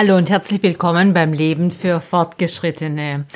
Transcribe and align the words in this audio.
Hallo 0.00 0.16
und 0.16 0.30
herzlich 0.30 0.62
willkommen 0.62 1.12
beim 1.12 1.32
Leben 1.32 1.72
für 1.72 2.00
Fortgeschrittene. 2.00 3.26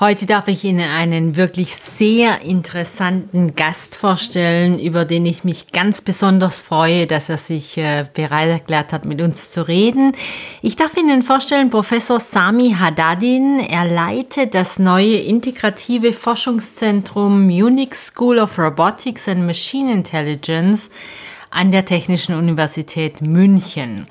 Heute 0.00 0.26
darf 0.26 0.48
ich 0.48 0.64
Ihnen 0.64 0.90
einen 0.90 1.36
wirklich 1.36 1.76
sehr 1.76 2.40
interessanten 2.40 3.54
Gast 3.54 3.98
vorstellen, 3.98 4.80
über 4.80 5.04
den 5.04 5.24
ich 5.26 5.44
mich 5.44 5.70
ganz 5.70 6.00
besonders 6.00 6.60
freue, 6.60 7.06
dass 7.06 7.28
er 7.28 7.36
sich 7.36 7.78
äh, 7.78 8.04
bereit 8.12 8.48
erklärt 8.48 8.92
hat, 8.92 9.04
mit 9.04 9.22
uns 9.22 9.52
zu 9.52 9.68
reden. 9.68 10.12
Ich 10.60 10.74
darf 10.74 10.96
Ihnen 10.96 11.22
vorstellen, 11.22 11.70
Professor 11.70 12.18
Sami 12.18 12.74
Haddadin. 12.76 13.60
Er 13.60 13.84
leitet 13.84 14.56
das 14.56 14.80
neue 14.80 15.18
integrative 15.18 16.12
Forschungszentrum 16.12 17.46
Munich 17.46 17.94
School 17.94 18.40
of 18.40 18.58
Robotics 18.58 19.28
and 19.28 19.46
Machine 19.46 19.92
Intelligence 19.92 20.90
an 21.50 21.70
der 21.70 21.84
Technischen 21.84 22.34
Universität 22.34 23.22
München. 23.22 24.08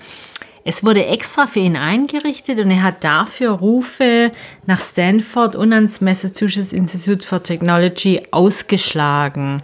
Es 0.63 0.83
wurde 0.83 1.05
extra 1.05 1.47
für 1.47 1.59
ihn 1.59 1.75
eingerichtet 1.75 2.59
und 2.59 2.69
er 2.69 2.83
hat 2.83 3.03
dafür 3.03 3.51
Rufe 3.51 4.31
nach 4.67 4.79
Stanford 4.79 5.55
und 5.55 5.73
ans 5.73 6.01
Massachusetts 6.01 6.71
Institute 6.71 7.25
for 7.25 7.41
Technology 7.41 8.21
ausgeschlagen. 8.29 9.63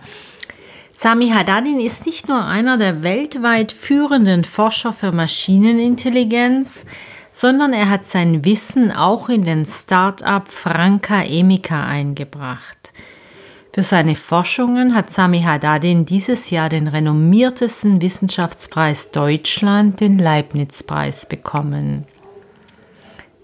Sami 0.94 1.30
Haddadin 1.30 1.80
ist 1.80 2.08
nicht 2.08 2.28
nur 2.28 2.44
einer 2.44 2.80
der 2.80 3.04
weltweit 3.04 3.72
führenden 3.72 4.44
Forscher 4.44 4.92
für 4.92 5.12
Maschinenintelligenz, 5.12 6.86
sondern 7.32 7.74
er 7.74 7.92
hat 7.92 8.08
sein 8.08 8.44
Wissen 8.44 8.92
auch 8.92 9.30
in 9.30 9.44
den 9.44 9.68
Start-up 9.68 10.50
Franca 10.50 11.22
Emica 11.22 11.86
eingebracht. 11.86 12.87
Für 13.78 13.84
seine 13.84 14.16
Forschungen 14.16 14.96
hat 14.96 15.12
Sami 15.12 15.44
Haddadin 15.44 16.04
dieses 16.04 16.50
Jahr 16.50 16.68
den 16.68 16.88
renommiertesten 16.88 18.02
Wissenschaftspreis 18.02 19.12
Deutschland, 19.12 20.00
den 20.00 20.18
Leibniz-Preis, 20.18 21.28
bekommen. 21.28 22.06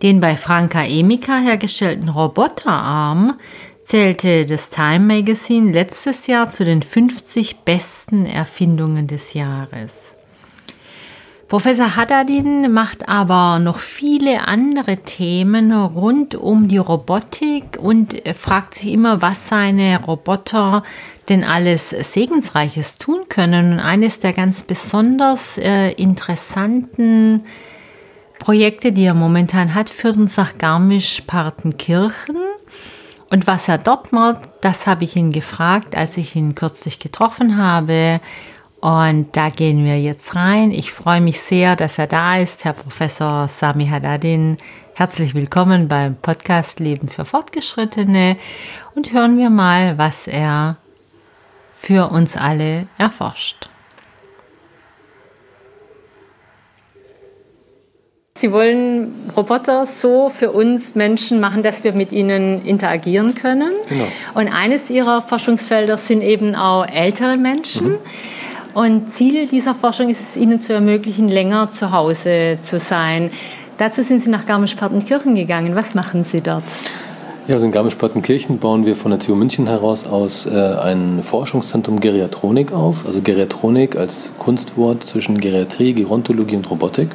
Den 0.02 0.20
bei 0.22 0.36
Franka 0.36 0.86
Emica 0.86 1.38
hergestellten 1.38 2.10
Roboterarm 2.10 3.38
zählte 3.84 4.48
das 4.48 4.72
Time 4.72 5.02
Magazine 5.02 5.72
letztes 5.72 6.26
Jahr 6.26 6.50
zu 6.50 6.66
den 6.66 6.82
50 6.82 7.60
besten 7.60 8.26
Erfindungen 8.26 9.06
des 9.06 9.36
Jahres. 9.36 10.16
Professor 11.54 11.96
Haddadin 11.96 12.74
macht 12.74 13.08
aber 13.08 13.60
noch 13.60 13.78
viele 13.78 14.48
andere 14.48 14.98
Themen 14.98 15.72
rund 15.72 16.34
um 16.34 16.68
die 16.68 16.80
Robotik 16.80 17.78
und 17.80 18.24
fragt 18.34 18.74
sich 18.74 18.94
immer, 18.94 19.22
was 19.22 19.50
seine 19.50 20.04
Roboter 20.04 20.82
denn 21.30 21.44
alles 21.44 21.92
Segensreiches 21.92 22.96
tun 22.96 23.26
können. 23.30 23.74
Und 23.74 23.80
eines 23.80 24.18
der 24.18 24.34
ganz 24.34 24.64
besonders 24.64 25.60
äh, 25.60 25.92
interessanten 25.92 27.44
Projekte, 28.40 28.92
die 28.92 29.04
er 29.04 29.14
momentan 29.14 29.76
hat, 29.76 29.92
führt 29.92 30.18
uns 30.18 30.38
nach 30.38 30.58
Garmisch-Partenkirchen. 30.58 32.38
Und 33.30 33.46
was 33.46 33.70
er 33.70 33.78
dort 33.78 34.12
macht, 34.12 34.42
das 34.62 34.88
habe 34.88 35.04
ich 35.04 35.16
ihn 35.16 35.32
gefragt, 35.32 35.96
als 35.96 36.18
ich 36.18 36.36
ihn 36.36 36.56
kürzlich 36.56 36.98
getroffen 36.98 37.58
habe. 37.58 38.22
Und 38.84 39.38
da 39.38 39.48
gehen 39.48 39.86
wir 39.86 39.98
jetzt 39.98 40.36
rein. 40.36 40.72
Ich 40.72 40.92
freue 40.92 41.22
mich 41.22 41.40
sehr, 41.40 41.78
dass 41.78 41.98
er 41.98 42.06
da 42.06 42.38
ist, 42.38 42.66
Herr 42.66 42.74
Professor 42.74 43.48
Sami 43.48 43.88
Haddadin. 43.88 44.58
Herzlich 44.94 45.34
willkommen 45.34 45.88
beim 45.88 46.18
Podcast 46.18 46.82
Leben 46.82 47.08
für 47.08 47.24
Fortgeschrittene 47.24 48.36
und 48.94 49.14
hören 49.14 49.38
wir 49.38 49.50
mal, 49.50 49.98
was 49.98 50.28
er 50.28 50.76
für 51.74 52.12
uns 52.12 52.36
alle 52.36 52.88
erforscht. 52.98 53.70
Sie 58.36 58.52
wollen 58.52 59.32
Roboter 59.38 59.86
so 59.86 60.28
für 60.28 60.52
uns 60.52 60.96
Menschen 60.96 61.40
machen, 61.40 61.64
dass 61.64 61.86
wir 61.86 61.94
mit 61.94 62.12
ihnen 62.12 62.66
interagieren 62.66 63.34
können. 63.34 63.72
Genau. 63.88 64.08
Und 64.34 64.50
eines 64.50 64.90
Ihrer 64.90 65.22
Forschungsfelder 65.22 65.98
sind 65.98 66.22
eben 66.22 66.54
auch 66.56 66.86
ältere 66.86 67.38
Menschen. 67.38 67.92
Mhm. 67.92 68.00
Und 68.74 69.14
Ziel 69.14 69.48
dieser 69.48 69.76
Forschung 69.76 70.10
ist 70.10 70.22
es, 70.22 70.36
ihnen 70.36 70.60
zu 70.60 70.74
ermöglichen, 70.74 71.30
länger 71.30 71.70
zu 71.72 71.92
Hause 71.92 72.58
zu 72.62 72.80
sein. 72.80 73.30
Dazu 73.78 74.02
sind 74.02 74.24
Sie 74.24 74.30
nach 74.30 74.46
Garmisch-Partenkirchen 74.46 75.36
gegangen. 75.36 75.76
Was 75.76 75.94
machen 75.94 76.24
Sie 76.24 76.42
dort? 76.42 76.64
Ja, 77.48 77.56
also 77.56 77.66
in 77.66 77.72
Garmisch-Partenkirchen 77.72 78.58
bauen 78.58 78.86
wir 78.86 78.96
von 78.96 79.12
der 79.12 79.20
TU 79.20 79.36
München 79.36 79.68
heraus 79.68 80.08
aus 80.08 80.46
äh, 80.46 80.52
ein 80.52 81.22
Forschungszentrum 81.22 82.00
Geriatronik 82.00 82.72
auf. 82.72 83.06
Also 83.06 83.22
Geriatronik 83.22 83.96
als 83.96 84.34
Kunstwort 84.40 85.04
zwischen 85.04 85.40
Geriatrie, 85.40 85.94
Gerontologie 85.94 86.56
und 86.56 86.70
Robotik. 86.72 87.10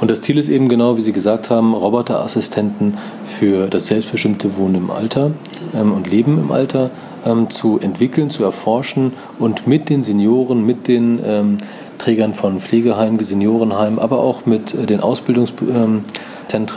Und 0.00 0.10
das 0.10 0.22
Ziel 0.22 0.38
ist 0.38 0.48
eben 0.48 0.70
genau, 0.70 0.96
wie 0.96 1.02
Sie 1.02 1.12
gesagt 1.12 1.50
haben, 1.50 1.74
Roboterassistenten 1.74 2.96
für 3.26 3.66
das 3.66 3.86
selbstbestimmte 3.86 4.56
Wohnen 4.56 4.76
im 4.76 4.90
Alter 4.90 5.32
ähm, 5.74 5.92
und 5.92 6.08
Leben 6.10 6.38
im 6.38 6.52
Alter 6.52 6.90
ähm, 7.24 7.50
zu 7.50 7.78
entwickeln, 7.78 8.30
zu 8.30 8.44
erforschen 8.44 9.12
und 9.38 9.66
mit 9.66 9.88
den 9.88 10.02
Senioren, 10.02 10.64
mit 10.64 10.88
den 10.88 11.20
ähm, 11.24 11.58
Trägern 11.98 12.34
von 12.34 12.60
Pflegeheimen, 12.60 13.22
Seniorenheimen, 13.22 13.98
aber 13.98 14.20
auch 14.20 14.46
mit 14.46 14.74
äh, 14.74 14.86
den 14.86 15.00
Ausbildungszentren 15.00 16.04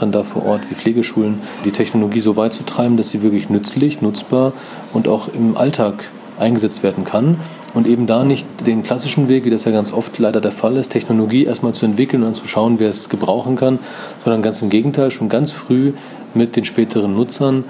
ähm, 0.08 0.12
da 0.12 0.22
vor 0.22 0.44
Ort 0.46 0.70
wie 0.70 0.74
Pflegeschulen, 0.74 1.40
die 1.64 1.72
Technologie 1.72 2.20
so 2.20 2.36
weit 2.36 2.52
zu 2.52 2.64
treiben, 2.64 2.96
dass 2.96 3.10
sie 3.10 3.22
wirklich 3.22 3.48
nützlich, 3.48 4.02
nutzbar 4.02 4.52
und 4.92 5.08
auch 5.08 5.28
im 5.28 5.56
Alltag 5.56 6.10
eingesetzt 6.38 6.82
werden 6.82 7.04
kann. 7.04 7.38
Und 7.74 7.88
eben 7.88 8.06
da 8.06 8.22
nicht 8.22 8.46
den 8.66 8.84
klassischen 8.84 9.28
Weg, 9.28 9.44
wie 9.44 9.50
das 9.50 9.64
ja 9.64 9.72
ganz 9.72 9.92
oft 9.92 10.16
leider 10.18 10.40
der 10.40 10.52
Fall 10.52 10.76
ist, 10.76 10.92
Technologie 10.92 11.44
erstmal 11.44 11.72
zu 11.72 11.84
entwickeln 11.84 12.22
und 12.22 12.36
zu 12.36 12.46
schauen, 12.46 12.78
wer 12.78 12.88
es 12.88 13.08
gebrauchen 13.08 13.56
kann, 13.56 13.80
sondern 14.22 14.42
ganz 14.42 14.62
im 14.62 14.70
Gegenteil, 14.70 15.10
schon 15.10 15.28
ganz 15.28 15.50
früh 15.50 15.92
mit 16.34 16.56
den 16.56 16.64
späteren 16.64 17.14
Nutzern 17.14 17.64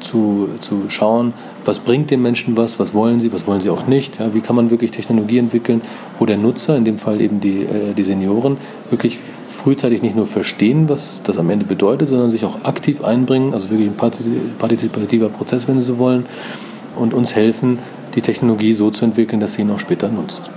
zu, 0.00 0.48
zu 0.60 0.84
schauen, 0.88 1.32
was 1.64 1.78
bringt 1.78 2.10
den 2.10 2.22
Menschen 2.22 2.56
was, 2.56 2.78
was 2.78 2.94
wollen 2.94 3.20
sie, 3.20 3.32
was 3.32 3.46
wollen 3.46 3.60
sie 3.60 3.70
auch 3.70 3.86
nicht, 3.86 4.18
ja, 4.18 4.34
wie 4.34 4.40
kann 4.40 4.56
man 4.56 4.70
wirklich 4.70 4.90
Technologie 4.90 5.38
entwickeln, 5.38 5.82
wo 6.18 6.26
der 6.26 6.36
Nutzer, 6.36 6.76
in 6.76 6.84
dem 6.84 6.98
Fall 6.98 7.20
eben 7.20 7.40
die, 7.40 7.62
äh, 7.62 7.94
die 7.96 8.04
Senioren, 8.04 8.58
wirklich 8.90 9.18
frühzeitig 9.48 10.02
nicht 10.02 10.16
nur 10.16 10.26
verstehen, 10.26 10.88
was 10.88 11.22
das 11.22 11.38
am 11.38 11.50
Ende 11.50 11.64
bedeutet, 11.64 12.08
sondern 12.08 12.30
sich 12.30 12.44
auch 12.44 12.64
aktiv 12.64 13.04
einbringen, 13.04 13.52
also 13.52 13.70
wirklich 13.70 13.88
ein 13.88 14.56
partizipativer 14.58 15.28
Prozess, 15.28 15.68
wenn 15.68 15.76
Sie 15.76 15.84
so 15.84 15.98
wollen, 15.98 16.26
und 16.96 17.14
uns 17.14 17.34
helfen, 17.34 17.78
die 18.14 18.22
Technologie 18.22 18.72
so 18.72 18.90
zu 18.90 19.04
entwickeln, 19.04 19.40
dass 19.40 19.54
sie 19.54 19.62
ihn 19.62 19.70
auch 19.70 19.78
später 19.78 20.08
nutzt. 20.08 20.50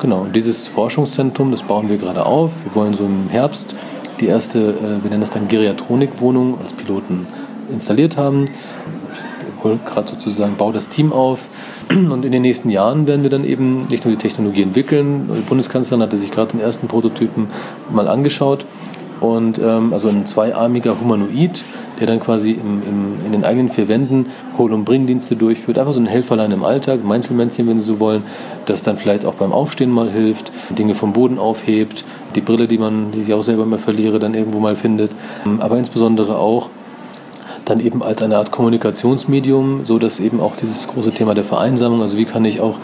Genau, 0.00 0.26
dieses 0.34 0.66
Forschungszentrum, 0.66 1.50
das 1.50 1.62
bauen 1.62 1.90
wir 1.90 1.98
gerade 1.98 2.24
auf. 2.24 2.64
Wir 2.64 2.74
wollen 2.74 2.94
so 2.94 3.04
im 3.04 3.28
Herbst 3.28 3.74
die 4.20 4.26
erste, 4.26 4.70
äh, 4.70 5.02
wir 5.02 5.10
nennen 5.10 5.20
das 5.20 5.30
dann 5.30 5.48
Geriatronik-Wohnung 5.48 6.58
als 6.60 6.72
Piloten 6.72 7.26
installiert 7.72 8.16
haben. 8.16 8.44
Ich 8.44 9.64
hole 9.64 9.78
gerade 9.84 10.08
sozusagen, 10.08 10.56
baue 10.56 10.72
das 10.72 10.88
Team 10.88 11.12
auf. 11.12 11.48
Und 11.90 12.24
in 12.24 12.32
den 12.32 12.42
nächsten 12.42 12.70
Jahren 12.70 13.06
werden 13.06 13.22
wir 13.22 13.30
dann 13.30 13.44
eben 13.44 13.86
nicht 13.88 14.04
nur 14.04 14.14
die 14.14 14.20
Technologie 14.20 14.62
entwickeln. 14.62 15.28
Die 15.34 15.40
Bundeskanzlerin 15.42 16.02
hatte 16.02 16.16
sich 16.16 16.30
gerade 16.30 16.52
den 16.52 16.60
ersten 16.60 16.88
Prototypen 16.88 17.48
mal 17.90 18.08
angeschaut. 18.08 18.66
Und 19.20 19.58
ähm, 19.58 19.92
also 19.92 20.08
ein 20.08 20.24
zweiarmiger 20.24 20.98
Humanoid, 20.98 21.62
der 22.00 22.06
dann 22.06 22.18
quasi 22.18 22.52
im, 22.52 22.82
im, 22.82 23.26
in 23.26 23.32
den 23.32 23.44
eigenen 23.44 23.68
vier 23.68 23.88
Wänden 23.88 24.26
Hol- 24.58 24.72
und 24.72 24.84
Bringdienste 24.84 25.36
durchführt. 25.36 25.78
Einfach 25.78 25.92
so 25.92 26.00
ein 26.00 26.06
Helferlein 26.06 26.50
im 26.50 26.64
Alltag, 26.64 27.04
Meinzelmännchen, 27.04 27.68
wenn 27.68 27.78
Sie 27.78 27.86
so 27.86 28.00
wollen, 28.00 28.22
das 28.66 28.82
dann 28.82 28.96
vielleicht 28.96 29.24
auch 29.24 29.34
beim 29.34 29.52
Aufstehen 29.52 29.90
mal 29.90 30.10
hilft, 30.10 30.50
Dinge 30.76 30.94
vom 30.94 31.12
Boden 31.12 31.38
aufhebt, 31.38 32.04
die 32.34 32.40
Brille, 32.40 32.66
die 32.66 32.78
man, 32.78 33.12
die 33.12 33.22
ich 33.22 33.34
auch 33.34 33.42
selber 33.42 33.66
mal 33.66 33.78
verliere, 33.78 34.18
dann 34.18 34.34
irgendwo 34.34 34.60
mal 34.60 34.76
findet. 34.76 35.12
Aber 35.58 35.76
insbesondere 35.76 36.38
auch 36.38 36.70
dann 37.64 37.80
eben 37.80 38.02
als 38.02 38.22
eine 38.22 38.36
Art 38.36 38.50
Kommunikationsmedium, 38.50 39.84
so 39.84 39.98
dass 39.98 40.20
eben 40.20 40.40
auch 40.40 40.56
dieses 40.56 40.88
große 40.88 41.12
Thema 41.12 41.34
der 41.34 41.44
Vereinsamung, 41.44 42.02
also 42.02 42.18
wie 42.18 42.24
kann 42.24 42.44
ich 42.44 42.60
auch 42.60 42.78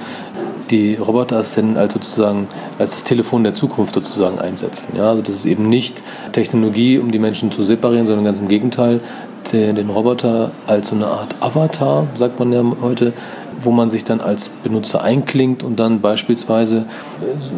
die 0.71 0.94
Roboterassistenten 0.94 1.77
als 1.77 1.93
sozusagen 1.94 2.49
als 2.78 2.93
das 2.93 3.04
Telefon 3.04 3.44
der 3.44 3.54
Zukunft 3.54 3.94
sozusagen 3.94 4.38
einsetzen. 4.38 4.97
Ja, 4.97 5.10
also 5.10 5.22
das 5.22 5.34
ist 5.37 5.47
eben 5.47 5.68
nicht 5.68 6.03
Technologie, 6.33 6.98
um 6.98 7.10
die 7.10 7.18
Menschen 7.18 7.51
zu 7.53 7.63
separieren, 7.63 8.07
sondern 8.07 8.24
ganz 8.24 8.41
im 8.41 8.48
Gegenteil, 8.48 9.01
den, 9.53 9.77
den 9.77 9.91
Roboter 9.91 10.51
als 10.66 10.89
so 10.89 10.97
eine 10.97 11.07
Art 11.07 11.36
Avatar, 11.41 12.07
sagt 12.18 12.39
man 12.39 12.53
ja 12.53 12.65
heute, 12.83 13.13
wo 13.59 13.71
man 13.71 13.89
sich 13.89 14.04
dann 14.04 14.21
als 14.21 14.48
Benutzer 14.48 15.03
einklingt 15.03 15.63
und 15.63 15.78
dann 15.78 16.01
beispielsweise 16.01 16.86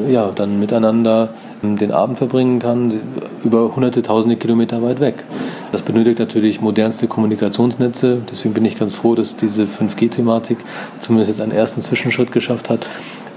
äh, 0.06 0.12
ja, 0.12 0.30
dann 0.32 0.60
miteinander 0.60 1.30
ähm, 1.62 1.76
den 1.76 1.92
Abend 1.92 2.18
verbringen 2.18 2.58
kann, 2.58 3.00
über 3.42 3.74
hunderte, 3.74 4.02
tausende 4.02 4.36
Kilometer 4.36 4.82
weit 4.82 5.00
weg. 5.00 5.24
Das 5.72 5.82
benötigt 5.82 6.18
natürlich 6.18 6.60
modernste 6.60 7.08
Kommunikationsnetze. 7.08 8.22
Deswegen 8.30 8.54
bin 8.54 8.64
ich 8.64 8.78
ganz 8.78 8.94
froh, 8.94 9.14
dass 9.14 9.36
diese 9.36 9.64
5G-Thematik 9.64 10.58
zumindest 10.98 11.30
jetzt 11.30 11.40
einen 11.40 11.52
ersten 11.52 11.82
Zwischenschritt 11.82 12.32
geschafft 12.32 12.70
hat. 12.70 12.86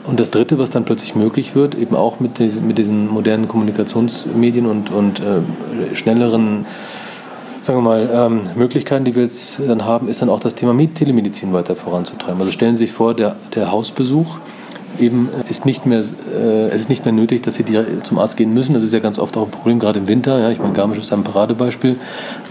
Und 0.06 0.19
das 0.19 0.31
Dritte, 0.31 0.57
was 0.57 0.69
dann 0.69 0.86
plötzlich 0.86 1.16
möglich 1.16 1.56
wird, 1.56 1.75
eben 1.75 1.95
auch 1.95 2.19
mit, 2.19 2.39
mit 2.39 2.78
diesen 2.78 3.07
modernen 3.07 3.48
Kommunikationsmedien 3.48 4.66
und, 4.66 4.89
und 4.89 5.19
äh, 5.19 5.95
schnelleren 5.95 6.66
sagen 7.62 7.78
wir 7.78 7.83
mal, 7.83 8.10
ähm, 8.12 8.42
Möglichkeiten, 8.56 9.06
die 9.06 9.13
wir 9.13 9.24
jetzt 9.24 9.60
dann 9.60 9.86
haben, 9.86 10.07
ist 10.07 10.22
dann 10.22 10.30
auch 10.30 10.39
das 10.39 10.56
Thema 10.56 10.75
Telemedizin 10.95 11.54
weiter 11.54 11.75
voranzutreiben. 11.75 12.39
Also 12.39 12.51
stellen 12.51 12.75
Sie 12.75 12.86
sich 12.86 12.92
vor, 12.92 13.13
der, 13.13 13.36
der 13.54 13.72
Hausbesuch 13.72 14.39
eben 15.01 15.30
ist 15.50 15.65
nicht 15.65 15.86
mehr, 15.86 16.00
äh, 16.00 16.68
es 16.69 16.81
ist 16.81 16.89
nicht 16.89 17.06
mehr 17.06 17.13
nötig, 17.13 17.44
dass 17.44 17.56
sie 17.56 17.65
zum 18.03 18.19
Arzt 18.19 18.38
gehen 18.38 18.53
müssen. 18.53 18.74
Das 18.74 18.83
ist 18.83 18.94
ja 18.94 19.00
ganz 19.00 19.19
oft 19.19 19.36
auch 19.38 19.45
ein 19.45 19.51
Problem, 19.51 19.80
gerade 19.80 20.00
im 20.00 20.07
Winter. 20.07 20.39
Ja. 20.39 20.50
Ich 20.50 20.59
meine, 20.59 20.74
Garmisch 20.74 21.00
ist 21.00 21.12
ein 21.12 21.24
Paradebeispiel. 21.24 21.98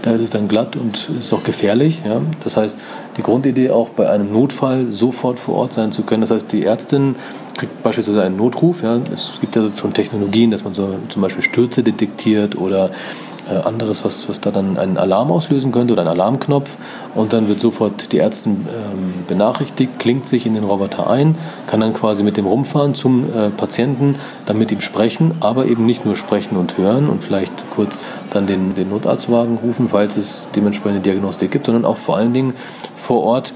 Da 0.01 0.11
ist 0.11 0.21
es 0.21 0.29
dann 0.29 0.47
glatt 0.47 0.75
und 0.75 1.09
ist 1.19 1.33
auch 1.33 1.43
gefährlich. 1.43 2.01
Ja. 2.05 2.21
Das 2.43 2.57
heißt, 2.57 2.75
die 3.17 3.23
Grundidee 3.23 3.69
auch 3.71 3.89
bei 3.89 4.09
einem 4.09 4.31
Notfall 4.31 4.87
sofort 4.87 5.39
vor 5.39 5.55
Ort 5.55 5.73
sein 5.73 5.91
zu 5.91 6.03
können. 6.03 6.21
Das 6.21 6.31
heißt, 6.31 6.51
die 6.51 6.65
Ärztin 6.65 7.15
kriegt 7.57 7.83
beispielsweise 7.83 8.23
einen 8.23 8.37
Notruf. 8.37 8.83
Ja. 8.83 8.99
Es 9.13 9.33
gibt 9.39 9.55
ja 9.55 9.69
schon 9.75 9.93
Technologien, 9.93 10.51
dass 10.51 10.63
man 10.63 10.73
so 10.73 10.95
zum 11.09 11.21
Beispiel 11.21 11.43
Stürze 11.43 11.83
detektiert 11.83 12.57
oder 12.57 12.85
äh, 12.85 13.30
anderes, 13.49 14.05
was, 14.05 14.29
was 14.29 14.41
da 14.41 14.51
dann 14.51 14.77
einen 14.77 14.97
Alarm 14.97 15.31
auslösen 15.31 15.71
könnte 15.71 15.93
oder 15.93 16.01
einen 16.01 16.11
Alarmknopf. 16.11 16.77
Und 17.15 17.33
dann 17.33 17.47
wird 17.47 17.59
sofort 17.59 18.11
die 18.11 18.19
Ärztin 18.19 18.65
ähm, 18.67 19.25
benachrichtigt, 19.27 19.99
klingt 19.99 20.25
sich 20.25 20.45
in 20.45 20.53
den 20.53 20.63
Roboter 20.63 21.09
ein, 21.09 21.35
kann 21.67 21.81
dann 21.81 21.93
quasi 21.93 22.23
mit 22.23 22.37
dem 22.37 22.45
rumfahren 22.45 22.95
zum 22.95 23.25
äh, 23.33 23.49
Patienten, 23.49 24.15
dann 24.45 24.57
mit 24.57 24.71
ihm 24.71 24.81
sprechen, 24.81 25.33
aber 25.39 25.65
eben 25.65 25.85
nicht 25.85 26.05
nur 26.05 26.15
sprechen 26.15 26.57
und 26.57 26.77
hören 26.77 27.09
und 27.09 27.23
vielleicht 27.23 27.51
kurz 27.71 28.05
dann 28.29 28.47
den, 28.47 28.75
den 28.75 28.89
Notarztwagen 28.89 29.57
rufen, 29.57 29.89
falls 29.89 30.17
es 30.17 30.47
dementsprechende 30.55 31.01
Diagnostik 31.01 31.51
gibt, 31.51 31.65
sondern 31.65 31.85
auch 31.85 31.97
vor 31.97 32.17
allen 32.17 32.33
Dingen 32.33 32.53
vor 32.95 33.23
Ort 33.23 33.53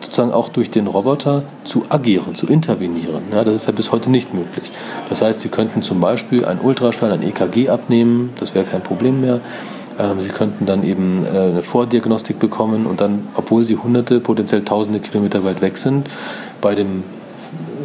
sozusagen 0.00 0.32
auch 0.32 0.48
durch 0.48 0.70
den 0.70 0.86
Roboter 0.86 1.42
zu 1.64 1.84
agieren, 1.88 2.34
zu 2.34 2.46
intervenieren. 2.46 3.22
Ja, 3.32 3.44
das 3.44 3.54
ist 3.54 3.66
ja 3.66 3.72
bis 3.72 3.92
heute 3.92 4.10
nicht 4.10 4.34
möglich. 4.34 4.70
Das 5.08 5.22
heißt, 5.22 5.40
Sie 5.40 5.48
könnten 5.48 5.82
zum 5.82 6.00
Beispiel 6.00 6.44
ein 6.44 6.60
Ultraschall, 6.60 7.12
ein 7.12 7.22
EKG 7.22 7.68
abnehmen, 7.68 8.30
das 8.38 8.54
wäre 8.54 8.64
kein 8.64 8.82
Problem 8.82 9.20
mehr. 9.20 9.40
Ähm, 9.98 10.20
Sie 10.20 10.28
könnten 10.28 10.66
dann 10.66 10.84
eben 10.84 11.26
äh, 11.26 11.38
eine 11.38 11.62
Vordiagnostik 11.62 12.38
bekommen 12.38 12.86
und 12.86 13.00
dann, 13.00 13.28
obwohl 13.34 13.64
Sie 13.64 13.76
hunderte, 13.76 14.20
potenziell 14.20 14.64
tausende 14.64 15.00
Kilometer 15.00 15.44
weit 15.44 15.60
weg 15.60 15.78
sind, 15.78 16.08
bei 16.60 16.74
dem 16.74 17.04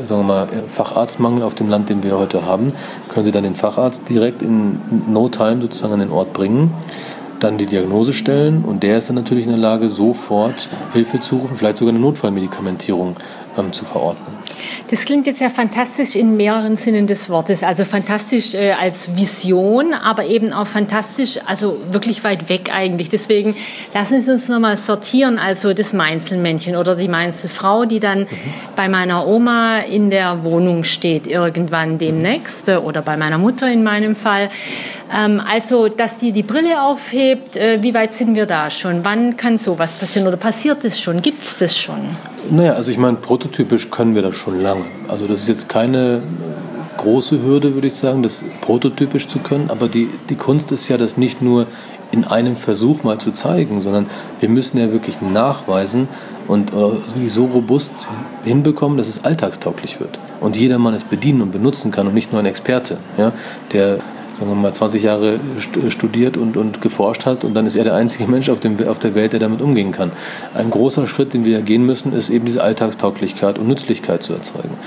sagen 0.08 0.22
wir 0.22 0.28
mal, 0.28 0.48
Facharztmangel 0.68 1.44
auf 1.44 1.56
dem 1.56 1.70
Land, 1.70 1.90
den 1.90 2.04
wir 2.04 2.18
heute 2.18 2.46
haben, 2.46 2.74
können 3.10 3.26
Sie 3.26 3.32
dann 3.32 3.44
den 3.44 3.56
Facharzt 3.56 4.10
direkt 4.10 4.42
in 4.42 4.80
No 5.08 5.30
Time 5.30 5.62
sozusagen 5.62 5.94
an 5.94 6.00
den 6.00 6.12
Ort 6.12 6.34
bringen 6.34 6.74
dann 7.44 7.58
die 7.58 7.66
Diagnose 7.66 8.14
stellen 8.14 8.64
und 8.64 8.84
der 8.84 8.98
ist 8.98 9.10
dann 9.10 9.16
natürlich 9.16 9.46
in 9.46 9.52
der 9.52 9.60
Lage, 9.60 9.90
sofort 9.90 10.70
Hilfe 10.94 11.20
zu 11.20 11.38
rufen, 11.38 11.58
vielleicht 11.58 11.78
sogar 11.78 11.94
eine 11.94 12.02
Notfallmedikamentierung 12.02 13.18
ähm, 13.58 13.74
zu 13.74 13.86
verordnen. 13.86 14.43
Das 14.90 15.06
klingt 15.06 15.28
jetzt 15.28 15.42
ja 15.42 15.50
fantastisch 15.50 16.16
in 16.16 16.38
mehreren 16.38 16.78
Sinnen 16.78 17.08
des 17.08 17.30
Wortes. 17.30 17.64
Also 17.64 17.84
fantastisch 17.84 18.54
äh, 18.54 18.74
als 18.74 19.16
Vision, 19.16 19.94
aber 19.94 20.26
eben 20.26 20.54
auch 20.54 20.68
fantastisch, 20.68 21.40
also 21.46 21.80
wirklich 21.90 22.24
weit 22.24 22.50
weg 22.50 22.70
eigentlich. 22.72 23.10
Deswegen 23.10 23.56
lassen 23.94 24.22
Sie 24.22 24.32
uns 24.32 24.50
nochmal 24.50 24.78
sortieren. 24.78 25.40
Also 25.40 25.74
das 25.74 25.94
Meinzelmännchen 25.94 26.76
oder 26.76 26.96
die 26.96 27.08
Meinzelfrau, 27.08 27.86
die 27.86 28.00
dann 28.00 28.22
mhm. 28.22 28.28
bei 28.76 28.88
meiner 28.88 29.28
Oma 29.28 29.80
in 29.80 30.10
der 30.10 30.44
Wohnung 30.44 30.84
steht, 30.84 31.28
irgendwann 31.28 31.98
demnächst, 31.98 32.70
äh, 32.70 32.76
oder 32.76 33.02
bei 33.02 33.18
meiner 33.18 33.38
Mutter 33.38 33.72
in 33.72 33.84
meinem 33.84 34.16
Fall. 34.16 34.50
Ähm, 35.14 35.42
also, 35.46 35.88
dass 35.88 36.18
die 36.18 36.32
die 36.32 36.44
Brille 36.44 36.82
aufhebt, 36.82 37.56
äh, 37.56 37.82
wie 37.82 37.94
weit 37.94 38.14
sind 38.14 38.36
wir 38.36 38.46
da 38.46 38.70
schon? 38.70 39.04
Wann 39.04 39.38
kann 39.38 39.58
sowas 39.58 39.94
passieren 39.94 40.28
oder 40.28 40.38
passiert 40.38 40.84
es 40.86 41.00
schon? 41.00 41.22
Gibt 41.22 41.44
es 41.44 41.58
das 41.58 41.78
schon? 41.78 42.02
Naja, 42.50 42.74
also 42.74 42.92
ich 42.92 42.98
meine, 42.98 43.18
prototypisch 43.18 43.90
können 43.90 44.16
wir 44.16 44.22
das 44.22 44.33
schon 44.34 44.62
lange. 44.62 44.86
Also 45.08 45.28
das 45.28 45.42
ist 45.42 45.48
jetzt 45.48 45.70
keine 45.70 46.22
große 46.98 47.42
Hürde, 47.42 47.74
würde 47.74 47.88
ich 47.88 47.96
sagen, 47.96 48.24
das 48.24 48.44
prototypisch 48.62 49.28
zu 49.28 49.40
können. 49.40 49.70
Aber 49.70 49.88
die, 49.88 50.10
die 50.30 50.36
Kunst 50.36 50.72
ist 50.72 50.88
ja, 50.90 50.98
das 50.98 51.18
nicht 51.18 51.42
nur 51.42 51.68
in 52.12 52.26
einem 52.26 52.56
Versuch 52.56 53.04
mal 53.04 53.18
zu 53.18 53.32
zeigen, 53.32 53.82
sondern 53.82 54.06
wir 54.40 54.48
müssen 54.48 54.78
ja 54.78 54.92
wirklich 54.92 55.20
nachweisen 55.22 56.08
und 56.48 56.72
wirklich 56.72 57.34
so 57.34 57.46
robust 57.46 57.92
hinbekommen, 58.44 58.98
dass 59.00 59.08
es 59.08 59.24
alltagstauglich 59.24 60.00
wird 60.00 60.20
und 60.40 60.56
jedermann 60.56 60.94
es 60.94 61.04
bedienen 61.04 61.42
und 61.42 61.52
benutzen 61.52 61.90
kann 61.90 62.06
und 62.06 62.14
nicht 62.14 62.32
nur 62.32 62.40
ein 62.40 62.46
Experte, 62.46 62.98
ja, 63.18 63.32
der 63.72 63.98
sagen 64.38 64.50
wir 64.50 64.56
mal 64.56 64.74
20 64.74 65.04
Jahre 65.04 65.40
studiert 65.90 66.38
und, 66.38 66.58
und 66.58 66.82
geforscht 66.82 67.26
hat 67.26 67.44
und 67.44 67.54
dann 67.54 67.66
ist 67.66 67.76
er 67.76 67.84
der 67.84 67.96
einzige 67.96 68.30
Mensch 68.30 68.50
auf, 68.50 68.60
dem, 68.60 68.78
auf 68.88 69.00
der 69.00 69.16
Welt, 69.16 69.34
der 69.34 69.40
damit 69.40 69.62
umgehen 69.62 69.92
kann. 69.92 70.12
Ein 70.54 70.70
großer 70.70 71.08
Schritt, 71.08 71.34
den 71.34 71.46
wir 71.46 71.62
gehen 71.62 71.86
müssen, 71.86 72.14
ist 72.14 72.30
eben 72.30 72.46
diese 72.46 72.64
Alltagstauglichkeit 72.64 73.58
und 73.58 73.68
Nützlichkeit 73.68 74.24
zu 74.24 74.34
erzeugen. 74.34 74.78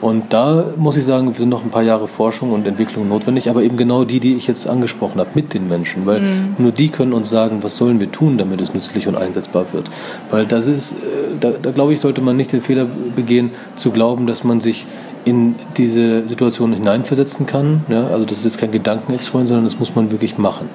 Und 0.00 0.32
da 0.32 0.64
muss 0.76 0.96
ich 0.96 1.04
sagen, 1.04 1.30
sind 1.32 1.50
noch 1.50 1.62
ein 1.62 1.70
paar 1.70 1.82
Jahre 1.82 2.08
Forschung 2.08 2.52
und 2.52 2.66
Entwicklung 2.66 3.06
notwendig, 3.06 3.50
aber 3.50 3.62
eben 3.62 3.76
genau 3.76 4.04
die, 4.04 4.18
die 4.18 4.34
ich 4.34 4.46
jetzt 4.46 4.66
angesprochen 4.66 5.20
habe, 5.20 5.30
mit 5.34 5.52
den 5.52 5.68
Menschen, 5.68 6.06
weil 6.06 6.20
mhm. 6.20 6.56
nur 6.56 6.72
die 6.72 6.88
können 6.88 7.12
uns 7.12 7.28
sagen, 7.28 7.62
was 7.62 7.76
sollen 7.76 8.00
wir 8.00 8.10
tun, 8.10 8.38
damit 8.38 8.62
es 8.62 8.72
nützlich 8.72 9.08
und 9.08 9.16
einsetzbar 9.16 9.66
wird. 9.72 9.90
Weil 10.30 10.46
das 10.46 10.68
ist, 10.68 10.92
äh, 10.92 10.94
da, 11.38 11.50
da 11.50 11.70
glaube 11.70 11.92
ich, 11.92 12.00
sollte 12.00 12.22
man 12.22 12.36
nicht 12.36 12.52
den 12.52 12.62
Fehler 12.62 12.86
begehen, 13.14 13.50
zu 13.76 13.90
glauben, 13.90 14.26
dass 14.26 14.42
man 14.42 14.60
sich 14.60 14.86
in 15.24 15.56
diese 15.76 16.26
Situation 16.28 16.72
hineinversetzen 16.72 17.46
kann. 17.46 17.84
Ja? 17.88 18.06
Also 18.08 18.24
das 18.24 18.38
ist 18.38 18.44
jetzt 18.44 18.58
kein 18.58 18.70
Gedankenexperiment, 18.70 19.48
sondern 19.48 19.64
das 19.64 19.78
muss 19.78 19.94
man 19.94 20.10
wirklich 20.10 20.38
machen. 20.38 20.68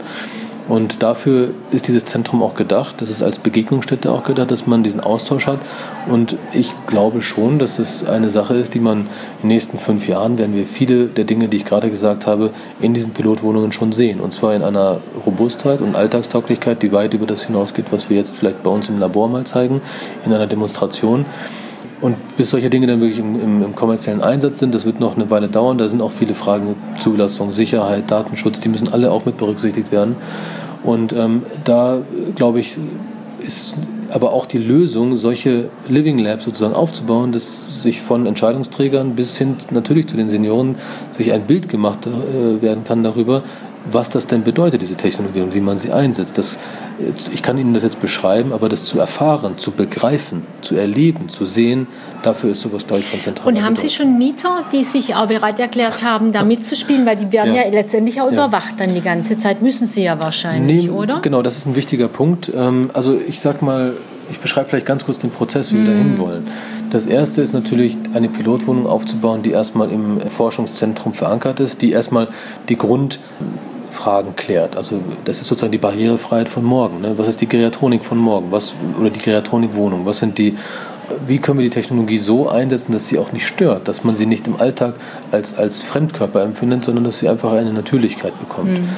Und 0.68 1.04
dafür 1.04 1.50
ist 1.70 1.88
dieses 1.88 2.06
Zentrum 2.06 2.42
auch 2.42 2.56
gedacht, 2.56 2.96
das 3.00 3.12
ist 3.12 3.22
als 3.22 3.38
Begegnungsstätte 3.38 4.12
auch 4.12 4.24
gedacht, 4.24 4.50
dass 4.50 4.66
man 4.66 4.82
diesen 4.82 5.00
Austausch 5.00 5.46
hat. 5.46 5.60
Und 6.10 6.38
ich 6.54 6.74
glaube 6.88 7.22
schon, 7.22 7.60
dass 7.60 7.78
es 7.78 8.04
eine 8.04 8.32
Sache 8.32 8.56
ist, 8.56 8.74
die 8.74 8.80
man 8.80 9.02
in 9.02 9.06
den 9.44 9.48
nächsten 9.50 9.78
fünf 9.78 10.08
Jahren, 10.08 10.40
werden 10.40 10.56
wir 10.56 10.66
viele 10.66 11.06
der 11.06 11.26
Dinge, 11.26 11.50
die 11.50 11.58
ich 11.58 11.66
gerade 11.66 11.92
gesagt 11.92 12.26
habe, 12.26 12.50
in 12.82 12.96
diesen 12.96 13.12
Pilotwohnungen 13.12 13.72
schon 13.74 13.92
sehen. 13.92 14.20
Und 14.20 14.34
zwar 14.34 14.56
in 14.56 14.64
einer 14.64 15.02
Robustheit 15.24 15.82
und 15.82 15.96
Alltagstauglichkeit, 15.96 16.82
die 16.82 16.92
weit 16.92 17.14
über 17.14 17.28
das 17.28 17.44
hinausgeht, 17.44 17.86
was 17.92 18.10
wir 18.10 18.18
jetzt 18.18 18.36
vielleicht 18.36 18.64
bei 18.64 18.72
uns 18.72 18.90
im 18.90 19.00
Labor 19.00 19.30
mal 19.30 19.44
zeigen, 19.44 19.82
in 20.26 20.34
einer 20.34 20.48
Demonstration. 20.48 21.28
Und 22.06 22.38
bis 22.38 22.52
solche 22.52 22.70
Dinge 22.70 22.86
dann 22.86 23.02
wirklich 23.02 23.18
im, 23.18 23.34
im, 23.42 23.64
im, 23.64 23.74
kommerziellen 23.74 24.22
Einsatz 24.22 24.60
sind, 24.60 24.76
das 24.76 24.86
wird 24.86 25.00
noch 25.00 25.16
eine 25.16 25.32
Weile 25.32 25.48
dauern. 25.48 25.80
Da 25.80 25.88
sind 25.88 26.04
auch 26.04 26.12
viele 26.12 26.36
Fragen 26.36 26.76
Zulassung, 27.00 27.52
Sicherheit, 27.52 28.12
Datenschutz, 28.12 28.60
die 28.60 28.70
müssen 28.70 28.94
alle 28.94 29.10
auch 29.10 29.26
mit 29.26 29.38
berücksichtigt 29.38 29.92
werden. 29.92 30.16
Und 30.84 31.14
ähm, 31.14 31.42
da, 31.64 32.04
glaube 32.36 32.60
ich, 32.60 32.78
ist 33.40 33.74
aber 34.12 34.34
auch 34.34 34.46
die 34.46 34.60
Lösung, 34.60 35.18
solche 35.18 35.70
Living 35.90 36.20
Labs 36.20 36.46
sozusagen 36.46 36.76
aufzubauen, 36.76 37.32
dass 37.32 37.82
sich 37.82 38.04
von 38.04 38.28
Entscheidungsträgern 38.28 39.16
bis 39.16 39.36
hin 39.40 39.56
natürlich 39.72 40.06
zu 40.06 40.16
den 40.16 40.30
Senioren 40.30 40.76
sich 41.18 41.34
ein 41.34 41.48
Bild 41.48 41.70
gemacht 41.70 42.06
äh, 42.06 42.62
werden 42.62 42.84
kann 42.84 43.02
darüber, 43.02 43.42
was 43.92 44.10
das 44.10 44.28
denn 44.28 44.44
bedeutet, 44.44 44.82
diese 44.82 44.96
Technologie 44.96 45.42
und 45.42 45.54
wie 45.54 45.62
man 45.62 45.78
sie 45.78 45.92
einsetzt. 45.92 46.38
Das, 46.38 46.60
ich 47.34 47.44
kann 47.44 47.58
Ihnen 47.58 47.74
das 47.74 47.84
jetzt 47.84 48.02
beschreiben, 48.02 48.52
aber 48.54 48.70
das 48.70 48.86
zu 48.86 49.00
erfahren, 49.00 49.58
zu 49.58 49.72
begreifen, 49.72 50.44
zu 50.62 50.76
erleben, 50.76 51.30
zu 51.30 51.46
sehen, 51.46 51.88
dafür 52.24 52.52
ist 52.52 52.62
sowas, 52.62 52.88
glaube 52.88 53.02
ich, 53.02 53.10
von 53.10 53.22
zentraler 53.22 53.56
Und 53.56 53.64
haben 53.64 53.76
Sie 53.76 53.90
schon 53.90 54.18
Mieter, 54.18 54.64
die 54.72 54.84
sich 54.84 55.16
auch 55.16 55.28
bereit 55.28 55.60
erklärt 55.60 56.04
haben, 56.04 56.32
da 56.32 56.44
mitzuspielen? 56.44 57.06
Weil 57.06 57.18
die 57.18 57.32
werden 57.32 57.54
ja, 57.54 57.66
ja 57.66 57.72
letztendlich 57.72 58.22
auch 58.22 58.32
ja. 58.32 58.34
überwacht 58.34 58.80
dann 58.80 58.94
die 58.94 59.02
ganze 59.02 59.38
Zeit, 59.38 59.62
müssen 59.62 59.88
sie 59.88 60.04
ja 60.04 60.20
wahrscheinlich, 60.20 60.86
nee, 60.86 60.90
oder? 60.90 61.20
Genau, 61.22 61.42
das 61.42 61.58
ist 61.58 61.68
ein 61.68 61.76
wichtiger 61.76 62.08
Punkt. 62.08 62.52
Ähm, 62.56 62.90
also 62.94 63.20
ich 63.28 63.40
sag 63.40 63.62
mal, 63.62 63.94
ich 64.32 64.40
beschreibe 64.40 64.70
vielleicht 64.70 64.86
ganz 64.86 65.06
kurz 65.06 65.20
den 65.20 65.30
Prozess, 65.30 65.72
wie 65.72 65.78
wir 65.78 65.86
dahin 65.86 66.12
hm. 66.12 66.18
wollen. 66.18 66.48
Das 66.92 67.06
erste 67.06 67.42
ist 67.42 67.54
natürlich, 67.54 67.98
eine 68.14 68.30
Pilotwohnung 68.30 68.88
aufzubauen, 68.88 69.44
die 69.44 69.52
erstmal 69.52 69.92
im 69.92 70.20
Forschungszentrum 70.22 71.14
verankert 71.14 71.60
ist, 71.60 71.82
die 71.82 71.92
erstmal 71.92 72.30
die 72.70 72.78
Grund 72.78 73.20
Fragen 73.96 74.36
klärt. 74.36 74.78
Also 74.78 75.02
das 75.24 75.42
ist 75.42 75.48
sozusagen 75.48 75.72
die 75.72 75.78
Barrierefreiheit 75.78 76.50
von 76.50 76.64
morgen. 76.64 77.02
Ne? 77.02 77.18
Was 77.18 77.28
ist 77.28 77.42
die 77.42 77.48
Geriatronik 77.48 78.06
von 78.06 78.18
morgen? 78.18 78.52
Was, 78.52 78.76
oder 79.00 79.10
die 79.10 79.20
Geriatronikwohnung? 79.20 80.06
Was 80.06 80.20
sind 80.20 80.38
die, 80.38 80.58
wie 81.26 81.40
können 81.40 81.58
wir 81.58 81.64
die 81.64 81.72
Technologie 81.72 82.18
so 82.18 82.50
einsetzen, 82.50 82.92
dass 82.92 83.08
sie 83.08 83.18
auch 83.18 83.32
nicht 83.32 83.48
stört, 83.48 83.88
dass 83.88 84.04
man 84.04 84.16
sie 84.16 84.26
nicht 84.26 84.48
im 84.48 84.60
Alltag 84.60 84.96
als, 85.32 85.58
als 85.58 85.82
Fremdkörper 85.84 86.44
empfindet, 86.44 86.86
sondern 86.86 87.04
dass 87.04 87.20
sie 87.20 87.30
einfach 87.30 87.54
eine 87.54 87.74
Natürlichkeit 87.74 88.38
bekommt. 88.40 88.80
Mhm. 88.80 88.90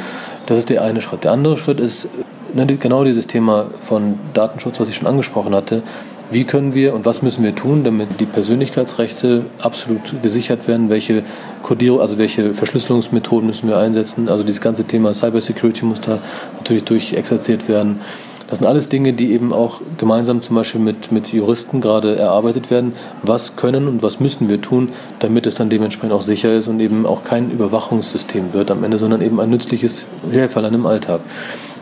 Das 0.47 0.57
ist 0.57 0.69
der 0.69 0.81
eine 0.81 1.01
Schritt. 1.01 1.23
Der 1.23 1.31
andere 1.31 1.57
Schritt 1.57 1.79
ist 1.79 2.09
ne, 2.53 2.65
genau 2.65 3.03
dieses 3.03 3.27
Thema 3.27 3.67
von 3.81 4.19
Datenschutz, 4.33 4.79
was 4.79 4.89
ich 4.89 4.95
schon 4.95 5.07
angesprochen 5.07 5.53
hatte. 5.53 5.83
Wie 6.29 6.43
können 6.43 6.75
wir 6.75 6.93
und 6.93 7.05
was 7.05 7.22
müssen 7.22 7.41
wir 7.46 7.55
tun, 7.55 7.86
damit 7.86 8.19
die 8.19 8.25
Persönlichkeitsrechte 8.25 9.46
absolut 9.62 10.01
gesichert 10.22 10.67
werden? 10.67 10.89
Welche 10.89 11.24
Codierung, 11.63 12.01
also 12.01 12.17
welche 12.17 12.53
Verschlüsselungsmethoden 12.53 13.48
müssen 13.48 13.69
wir 13.69 13.77
einsetzen? 13.77 14.27
Also 14.27 14.43
dieses 14.43 14.60
ganze 14.60 14.84
Thema 14.84 15.13
Cybersecurity 15.13 15.86
muss 15.86 16.01
da 16.01 16.19
natürlich 16.57 16.84
durchexerziert 16.84 17.69
werden. 17.69 18.01
Das 18.50 18.60
sind 18.60 18.67
alles 18.67 18.89
Dinge, 18.89 19.13
die 19.13 19.31
eben 19.31 19.53
auch 19.53 19.79
gemeinsam 19.98 20.41
zum 20.41 20.57
Beispiel 20.57 20.81
mit, 20.81 21.13
mit 21.13 21.31
Juristen 21.31 21.79
gerade 21.79 22.17
erarbeitet 22.17 22.72
werden. 22.72 22.93
Was 23.24 23.55
können 23.55 23.88
und 23.88 24.03
was 24.03 24.19
müssen 24.19 24.50
wir 24.50 24.62
tun, 24.62 24.89
damit 25.19 25.46
es 25.48 25.55
dann 25.55 25.69
dementsprechend 25.69 26.13
auch 26.13 26.22
sicher 26.22 26.53
ist 26.53 26.67
und 26.67 26.81
eben 26.81 27.05
auch 27.05 27.24
kein 27.24 27.51
Überwachungssystem 27.51 28.51
wird 28.51 28.69
am 28.69 28.84
Ende, 28.84 29.00
sondern 29.00 29.22
eben 29.22 29.39
ein 29.39 29.50
nützliches 29.50 30.03
Helferlein 30.29 30.74
im 30.74 30.86
Alltag. 30.86 31.22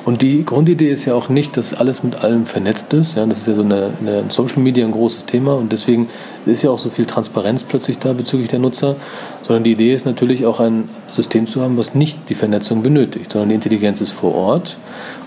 Und 0.06 0.22
die 0.22 0.46
Grundidee 0.46 0.92
ist 0.92 1.06
ja 1.06 1.16
auch 1.16 1.30
nicht, 1.30 1.58
dass 1.58 1.74
alles 1.74 2.04
mit 2.04 2.24
allem 2.24 2.46
vernetzt 2.46 2.94
ist. 2.94 3.16
Ja, 3.16 3.26
das 3.26 3.40
ist 3.40 3.48
ja 3.48 3.56
so 3.56 3.64
eine, 3.64 3.92
eine 4.00 4.26
Social 4.30 4.62
Media 4.62 4.86
ein 4.86 4.92
großes 4.92 5.26
Thema 5.26 5.56
und 5.56 5.72
deswegen 5.72 6.10
ist 6.46 6.62
ja 6.62 6.70
auch 6.70 6.78
so 6.78 6.92
viel 6.92 7.06
Transparenz 7.06 7.64
plötzlich 7.64 7.98
da 7.98 8.14
bezüglich 8.14 8.50
der 8.50 8.60
Nutzer. 8.60 8.96
Sondern 9.42 9.64
die 9.64 9.72
Idee 9.72 9.94
ist 9.96 10.06
natürlich 10.06 10.46
auch 10.46 10.60
ein 10.60 10.90
System 11.16 11.48
zu 11.48 11.62
haben, 11.62 11.76
was 11.78 11.96
nicht 11.96 12.30
die 12.30 12.36
Vernetzung 12.36 12.84
benötigt, 12.84 13.32
sondern 13.32 13.50
die 13.50 13.56
Intelligenz 13.56 14.00
ist 14.00 14.12
vor 14.12 14.36
Ort 14.36 14.78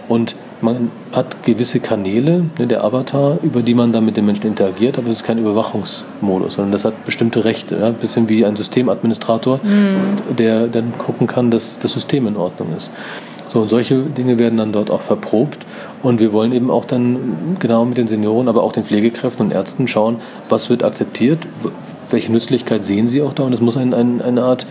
und 0.09 0.37
man 0.61 0.91
hat 1.13 1.43
gewisse 1.45 1.81
Kanäle, 1.81 2.45
ne, 2.59 2.67
der 2.67 2.83
Avatar, 2.83 3.39
über 3.43 3.63
die 3.63 3.75
man 3.75 3.93
dann 3.93 4.05
mit 4.05 4.17
den 4.17 4.27
Menschen 4.27 4.47
interagiert, 4.47 4.99
aber 4.99 5.09
es 5.09 5.19
ist 5.19 5.25
kein 5.25 5.39
Überwachungsmodus, 5.39 6.55
sondern 6.55 6.73
das 6.73 6.85
hat 6.85 7.05
bestimmte 7.05 7.45
Rechte. 7.45 7.77
Ja? 7.77 7.87
Ein 7.87 7.95
bisschen 7.95 8.29
wie 8.29 8.45
ein 8.45 8.57
Systemadministrator, 8.57 9.61
mhm. 9.63 10.37
der 10.37 10.67
dann 10.67 10.95
gucken 10.99 11.27
kann, 11.27 11.51
dass 11.51 11.79
das 11.79 11.93
System 11.93 12.27
in 12.27 12.37
Ordnung 12.37 12.75
ist. 12.77 12.91
So, 13.53 13.61
und 13.61 13.69
solche 13.69 14.03
Dinge 14.03 14.39
werden 14.39 14.59
dann 14.59 14.73
dort 14.73 14.91
auch 14.91 15.03
verprobt. 15.03 15.59
Und 16.03 16.21
wir 16.21 16.33
wollen 16.33 16.53
eben 16.53 16.71
auch 16.71 16.85
dann 16.85 17.57
genau 17.59 17.85
mit 17.85 17.97
den 17.97 18.09
Senioren, 18.09 18.49
aber 18.49 18.63
auch 18.63 18.73
den 18.73 18.85
Pflegekräften 18.85 19.47
und 19.47 19.53
Ärzten 19.53 19.89
schauen, 19.89 20.17
was 20.49 20.71
wird 20.71 20.85
akzeptiert, 20.85 21.41
welche 22.11 22.31
Nützlichkeit 22.31 22.85
sehen 22.85 23.09
sie 23.09 23.23
auch 23.23 23.35
da. 23.35 23.45
Und 23.45 23.53
es 23.53 23.61
muss 23.61 23.77
ein, 23.77 23.95
ein, 23.95 24.23
eine 24.23 24.43
Art 24.43 24.67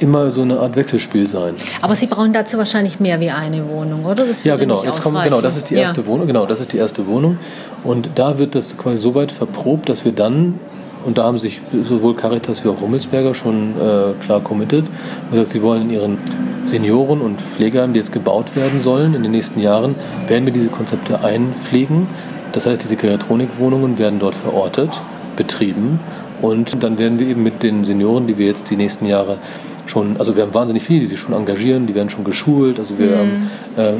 immer 0.00 0.30
so 0.30 0.42
eine 0.42 0.58
Art 0.58 0.76
Wechselspiel 0.76 1.26
sein. 1.26 1.54
Aber 1.80 1.94
Sie 1.94 2.06
brauchen 2.06 2.32
dazu 2.32 2.58
wahrscheinlich 2.58 3.00
mehr 3.00 3.20
wie 3.20 3.30
eine 3.30 3.68
Wohnung, 3.68 4.04
oder? 4.04 4.24
Ja, 4.42 4.56
genau. 4.56 4.84
Jetzt 4.84 5.00
kommen, 5.00 5.22
genau, 5.22 5.40
das 5.40 5.56
ist 5.56 5.70
die 5.70 5.74
erste 5.76 6.02
ja. 6.02 6.06
Wohnung. 6.06 6.26
Genau, 6.26 6.46
das 6.46 6.60
ist 6.60 6.72
die 6.72 6.78
erste 6.78 7.06
Wohnung. 7.06 7.38
Und 7.84 8.10
da 8.16 8.38
wird 8.38 8.54
das 8.54 8.76
quasi 8.76 8.96
so 8.96 9.14
weit 9.14 9.32
verprobt, 9.32 9.88
dass 9.88 10.04
wir 10.04 10.12
dann 10.12 10.58
und 11.04 11.18
da 11.18 11.24
haben 11.24 11.38
sich 11.38 11.60
sowohl 11.84 12.14
Caritas 12.14 12.64
wie 12.64 12.68
auch 12.68 12.80
Rummelsberger 12.80 13.34
schon 13.34 13.72
äh, 13.72 14.24
klar 14.24 14.40
committed 14.40 14.84
und 14.84 15.30
gesagt, 15.32 15.50
sie 15.50 15.62
wollen 15.62 15.82
in 15.82 15.90
ihren 15.90 16.18
Senioren- 16.66 17.20
und 17.20 17.40
Pflegeheimen, 17.40 17.92
die 17.92 18.00
jetzt 18.00 18.12
gebaut 18.12 18.56
werden 18.56 18.80
sollen 18.80 19.14
in 19.14 19.22
den 19.22 19.32
nächsten 19.32 19.60
Jahren, 19.60 19.94
werden 20.26 20.46
wir 20.46 20.52
diese 20.52 20.68
Konzepte 20.68 21.22
einpflegen. 21.22 22.06
Das 22.52 22.66
heißt, 22.66 22.82
diese 22.82 22.96
Geriatronikwohnungen 22.96 23.98
werden 23.98 24.18
dort 24.18 24.34
verortet, 24.34 24.90
betrieben 25.36 26.00
und 26.40 26.82
dann 26.82 26.98
werden 26.98 27.18
wir 27.18 27.26
eben 27.26 27.42
mit 27.42 27.62
den 27.62 27.84
Senioren, 27.84 28.26
die 28.26 28.38
wir 28.38 28.46
jetzt 28.46 28.70
die 28.70 28.76
nächsten 28.76 29.06
Jahre 29.06 29.38
schon, 29.86 30.16
also 30.18 30.36
wir 30.36 30.42
haben 30.42 30.54
wahnsinnig 30.54 30.82
viele, 30.82 31.00
die 31.00 31.06
sich 31.06 31.18
schon 31.18 31.34
engagieren, 31.34 31.86
die 31.86 31.94
werden 31.94 32.10
schon 32.10 32.24
geschult. 32.24 32.78
Also 32.78 32.98
wir 32.98 33.10
mhm. 33.10 33.18
haben 33.18 33.50
äh, 33.76 33.92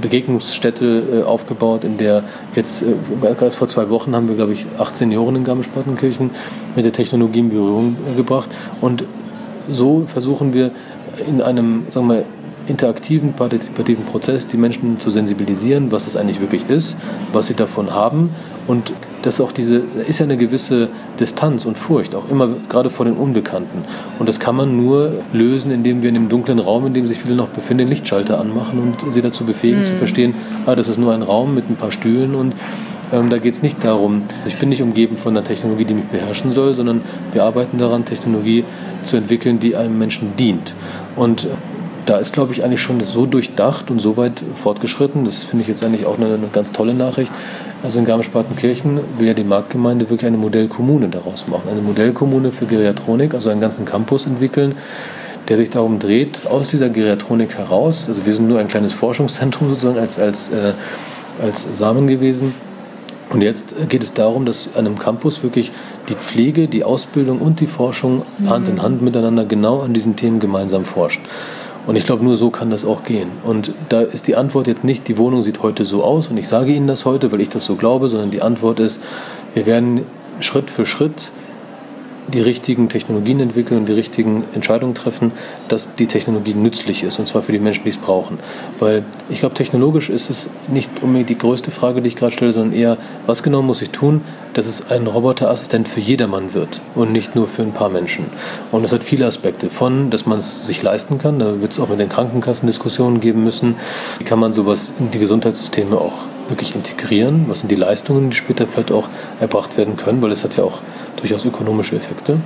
Begegnungsstätte 0.00 1.02
äh, 1.12 1.22
aufgebaut, 1.22 1.84
in 1.84 1.96
der 1.96 2.24
jetzt, 2.54 2.82
äh, 2.82 2.94
erst 3.40 3.56
vor 3.56 3.68
zwei 3.68 3.88
Wochen 3.90 4.14
haben 4.14 4.28
wir, 4.28 4.36
glaube 4.36 4.52
ich, 4.52 4.66
18 4.78 5.10
Senioren 5.10 5.36
in 5.36 5.44
Garmisch-Partenkirchen 5.44 6.30
mit 6.74 6.84
der 6.84 6.92
Technologie 6.92 7.40
in 7.40 7.50
Berührung 7.50 7.96
gebracht. 8.16 8.50
Und 8.80 9.04
so 9.70 10.04
versuchen 10.06 10.52
wir 10.54 10.70
in 11.26 11.40
einem, 11.40 11.84
sagen 11.90 12.08
wir, 12.08 12.24
interaktiven, 12.68 13.32
partizipativen 13.32 14.04
Prozess 14.04 14.46
die 14.48 14.56
Menschen 14.56 14.98
zu 14.98 15.10
sensibilisieren, 15.10 15.92
was 15.92 16.04
das 16.04 16.16
eigentlich 16.16 16.40
wirklich 16.40 16.68
ist, 16.68 16.96
was 17.32 17.46
sie 17.46 17.54
davon 17.54 17.94
haben 17.94 18.30
und 18.66 18.92
dass 19.26 19.40
auch 19.40 19.50
diese, 19.50 19.80
da 19.80 20.02
ist 20.02 20.20
ja 20.20 20.24
eine 20.24 20.36
gewisse 20.36 20.88
Distanz 21.18 21.64
und 21.64 21.76
Furcht, 21.76 22.14
auch 22.14 22.30
immer 22.30 22.48
gerade 22.68 22.90
vor 22.90 23.04
den 23.04 23.16
Unbekannten. 23.16 23.84
Und 24.20 24.28
das 24.28 24.38
kann 24.38 24.54
man 24.54 24.76
nur 24.76 25.14
lösen, 25.32 25.72
indem 25.72 26.02
wir 26.02 26.10
in 26.10 26.14
dem 26.14 26.28
dunklen 26.28 26.60
Raum, 26.60 26.86
in 26.86 26.94
dem 26.94 27.08
sich 27.08 27.18
viele 27.18 27.34
noch 27.34 27.48
befinden, 27.48 27.78
den 27.78 27.88
Lichtschalter 27.88 28.38
anmachen 28.38 28.78
und 28.78 29.12
sie 29.12 29.22
dazu 29.22 29.44
befähigen 29.44 29.80
mhm. 29.80 29.86
zu 29.86 29.94
verstehen, 29.94 30.34
ah, 30.66 30.76
das 30.76 30.86
ist 30.86 30.98
nur 30.98 31.12
ein 31.12 31.22
Raum 31.22 31.56
mit 31.56 31.68
ein 31.68 31.74
paar 31.74 31.90
Stühlen 31.90 32.36
und 32.36 32.54
ähm, 33.12 33.28
da 33.28 33.38
geht 33.38 33.54
es 33.54 33.62
nicht 33.62 33.84
darum, 33.84 34.22
ich 34.46 34.58
bin 34.58 34.68
nicht 34.68 34.82
umgeben 34.82 35.16
von 35.16 35.36
einer 35.36 35.44
Technologie, 35.44 35.84
die 35.84 35.94
mich 35.94 36.06
beherrschen 36.06 36.52
soll, 36.52 36.76
sondern 36.76 37.02
wir 37.32 37.42
arbeiten 37.42 37.78
daran, 37.78 38.04
Technologie 38.04 38.64
zu 39.02 39.16
entwickeln, 39.16 39.58
die 39.58 39.74
einem 39.74 39.98
Menschen 39.98 40.36
dient. 40.36 40.72
Und 41.16 41.48
da 42.06 42.18
ist, 42.18 42.32
glaube 42.32 42.52
ich, 42.52 42.64
eigentlich 42.64 42.80
schon 42.80 43.00
so 43.00 43.26
durchdacht 43.26 43.90
und 43.90 43.98
so 43.98 44.16
weit 44.16 44.42
fortgeschritten. 44.54 45.24
Das 45.24 45.44
finde 45.44 45.62
ich 45.62 45.68
jetzt 45.68 45.84
eigentlich 45.84 46.06
auch 46.06 46.16
eine, 46.16 46.26
eine 46.26 46.48
ganz 46.52 46.72
tolle 46.72 46.94
Nachricht. 46.94 47.32
Also 47.82 47.98
in 47.98 48.04
Garmisch-Partenkirchen 48.04 49.00
will 49.18 49.26
ja 49.26 49.34
die 49.34 49.44
Marktgemeinde 49.44 50.08
wirklich 50.08 50.26
eine 50.26 50.36
Modellkommune 50.36 51.08
daraus 51.08 51.46
machen. 51.48 51.68
Eine 51.68 51.82
Modellkommune 51.82 52.52
für 52.52 52.66
Geriatronik, 52.66 53.34
also 53.34 53.50
einen 53.50 53.60
ganzen 53.60 53.84
Campus 53.84 54.26
entwickeln, 54.26 54.76
der 55.48 55.56
sich 55.56 55.70
darum 55.70 55.98
dreht, 55.98 56.46
aus 56.46 56.68
dieser 56.68 56.88
Geriatronik 56.88 57.56
heraus, 57.58 58.06
also 58.08 58.26
wir 58.26 58.34
sind 58.34 58.48
nur 58.48 58.58
ein 58.58 58.68
kleines 58.68 58.92
Forschungszentrum 58.92 59.68
sozusagen 59.68 59.98
als, 59.98 60.18
als, 60.18 60.50
äh, 60.50 60.72
als 61.42 61.68
Samen 61.76 62.06
gewesen. 62.06 62.54
Und 63.30 63.42
jetzt 63.42 63.74
geht 63.88 64.02
es 64.02 64.14
darum, 64.14 64.46
dass 64.46 64.68
an 64.74 64.86
einem 64.86 64.98
Campus 64.98 65.42
wirklich 65.42 65.72
die 66.08 66.14
Pflege, 66.14 66.68
die 66.68 66.84
Ausbildung 66.84 67.40
und 67.40 67.58
die 67.58 67.66
Forschung 67.66 68.22
Hand 68.48 68.68
in 68.68 68.80
Hand 68.82 69.02
miteinander 69.02 69.44
genau 69.44 69.80
an 69.80 69.92
diesen 69.92 70.14
Themen 70.14 70.38
gemeinsam 70.38 70.84
forscht. 70.84 71.20
Und 71.86 71.94
ich 71.94 72.04
glaube, 72.04 72.24
nur 72.24 72.34
so 72.34 72.50
kann 72.50 72.70
das 72.70 72.84
auch 72.84 73.04
gehen. 73.04 73.30
Und 73.44 73.72
da 73.88 74.00
ist 74.00 74.26
die 74.26 74.36
Antwort 74.36 74.66
jetzt 74.66 74.82
nicht, 74.82 75.06
die 75.06 75.18
Wohnung 75.18 75.42
sieht 75.42 75.62
heute 75.62 75.84
so 75.84 76.02
aus 76.02 76.28
und 76.28 76.36
ich 76.36 76.48
sage 76.48 76.72
Ihnen 76.72 76.88
das 76.88 77.04
heute, 77.04 77.30
weil 77.30 77.40
ich 77.40 77.48
das 77.48 77.64
so 77.64 77.76
glaube, 77.76 78.08
sondern 78.08 78.30
die 78.30 78.42
Antwort 78.42 78.80
ist, 78.80 79.00
wir 79.54 79.66
werden 79.66 80.02
Schritt 80.40 80.70
für 80.70 80.84
Schritt 80.84 81.30
die 82.28 82.40
richtigen 82.40 82.88
Technologien 82.88 83.40
entwickeln 83.40 83.80
und 83.80 83.88
die 83.88 83.92
richtigen 83.92 84.44
Entscheidungen 84.54 84.94
treffen, 84.94 85.32
dass 85.68 85.94
die 85.94 86.06
Technologie 86.06 86.54
nützlich 86.54 87.02
ist 87.02 87.18
und 87.18 87.28
zwar 87.28 87.42
für 87.42 87.52
die 87.52 87.58
Menschen, 87.58 87.84
die 87.84 87.90
es 87.90 87.98
brauchen. 87.98 88.38
Weil 88.78 89.04
ich 89.30 89.40
glaube, 89.40 89.54
technologisch 89.54 90.10
ist 90.10 90.30
es 90.30 90.48
nicht 90.68 90.90
unbedingt 91.02 91.30
die 91.30 91.38
größte 91.38 91.70
Frage, 91.70 92.02
die 92.02 92.08
ich 92.08 92.16
gerade 92.16 92.32
stelle, 92.32 92.52
sondern 92.52 92.72
eher, 92.72 92.98
was 93.26 93.42
genau 93.42 93.62
muss 93.62 93.82
ich 93.82 93.90
tun, 93.90 94.22
dass 94.54 94.66
es 94.66 94.90
ein 94.90 95.06
Roboterassistent 95.06 95.86
für 95.88 96.00
jedermann 96.00 96.54
wird 96.54 96.80
und 96.94 97.12
nicht 97.12 97.34
nur 97.34 97.46
für 97.46 97.62
ein 97.62 97.72
paar 97.72 97.90
Menschen. 97.90 98.24
Und 98.72 98.82
das 98.82 98.92
hat 98.92 99.04
viele 99.04 99.26
Aspekte. 99.26 99.70
Von, 99.70 100.10
dass 100.10 100.26
man 100.26 100.38
es 100.38 100.66
sich 100.66 100.82
leisten 100.82 101.18
kann, 101.18 101.38
da 101.38 101.60
wird 101.60 101.72
es 101.72 101.80
auch 101.80 101.88
mit 101.88 102.00
den 102.00 102.08
Krankenkassen 102.08 102.66
Diskussionen 102.66 103.20
geben 103.20 103.44
müssen. 103.44 103.76
Wie 104.18 104.24
kann 104.24 104.38
man 104.38 104.52
sowas 104.52 104.92
in 104.98 105.10
die 105.10 105.18
Gesundheitssysteme 105.18 105.96
auch 105.96 106.35
wirklich 106.48 106.74
integrieren? 106.74 107.44
Was 107.48 107.60
sind 107.60 107.70
die 107.70 107.76
Leistungen, 107.76 108.30
die 108.30 108.36
später 108.36 108.66
vielleicht 108.66 108.92
auch 108.92 109.08
erbracht 109.40 109.76
werden 109.76 109.96
können? 109.96 110.22
Weil 110.22 110.32
es 110.32 110.44
hat 110.44 110.56
ja 110.56 110.64
auch 110.64 110.80
durchaus 111.16 111.44
ökonomische 111.44 111.96
Effekte. 111.96 112.38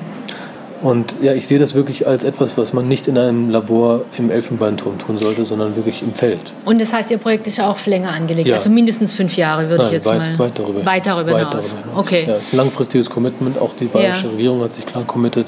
Und 0.83 1.15
ja, 1.21 1.35
ich 1.35 1.47
sehe 1.47 1.59
das 1.59 1.75
wirklich 1.75 2.07
als 2.07 2.25
etwas, 2.25 2.57
was 2.57 2.73
man 2.73 2.89
nicht 2.89 3.07
in 3.07 3.19
einem 3.19 3.51
Labor 3.51 4.03
im 4.17 4.31
Elfenbeinturm 4.31 4.99
tun 4.99 5.19
sollte, 5.19 5.45
sondern 5.45 5.77
wirklich 5.77 6.03
im 6.03 6.15
Feld. 6.15 6.41
Und 6.65 6.81
das 6.81 6.93
heißt, 6.93 7.11
Ihr 7.11 7.19
Projekt 7.19 7.47
ist 7.47 7.59
ja 7.59 7.71
auch 7.71 7.85
länger 7.85 8.13
angelegt, 8.13 8.49
ja. 8.49 8.57
also 8.57 8.71
mindestens 8.71 9.13
fünf 9.13 9.37
Jahre 9.37 9.69
würde 9.69 9.83
Nein, 9.83 9.87
ich 9.87 9.93
jetzt 9.93 10.07
weit, 10.07 10.19
mal. 10.19 10.39
Weit 10.39 10.59
darüber, 10.59 10.87
weit 10.87 11.07
darüber 11.07 11.39
hinaus. 11.39 11.55
Weit 11.55 11.63
darüber 11.63 11.91
hinaus. 11.91 11.99
Okay. 11.99 12.25
Ja, 12.27 12.35
ein 12.37 12.57
langfristiges 12.57 13.11
Commitment, 13.11 13.61
auch 13.61 13.75
die 13.79 13.87
bayerische 13.87 14.27
ja. 14.27 14.33
Regierung 14.33 14.63
hat 14.63 14.73
sich 14.73 14.87
klar 14.87 15.05
committed. 15.05 15.47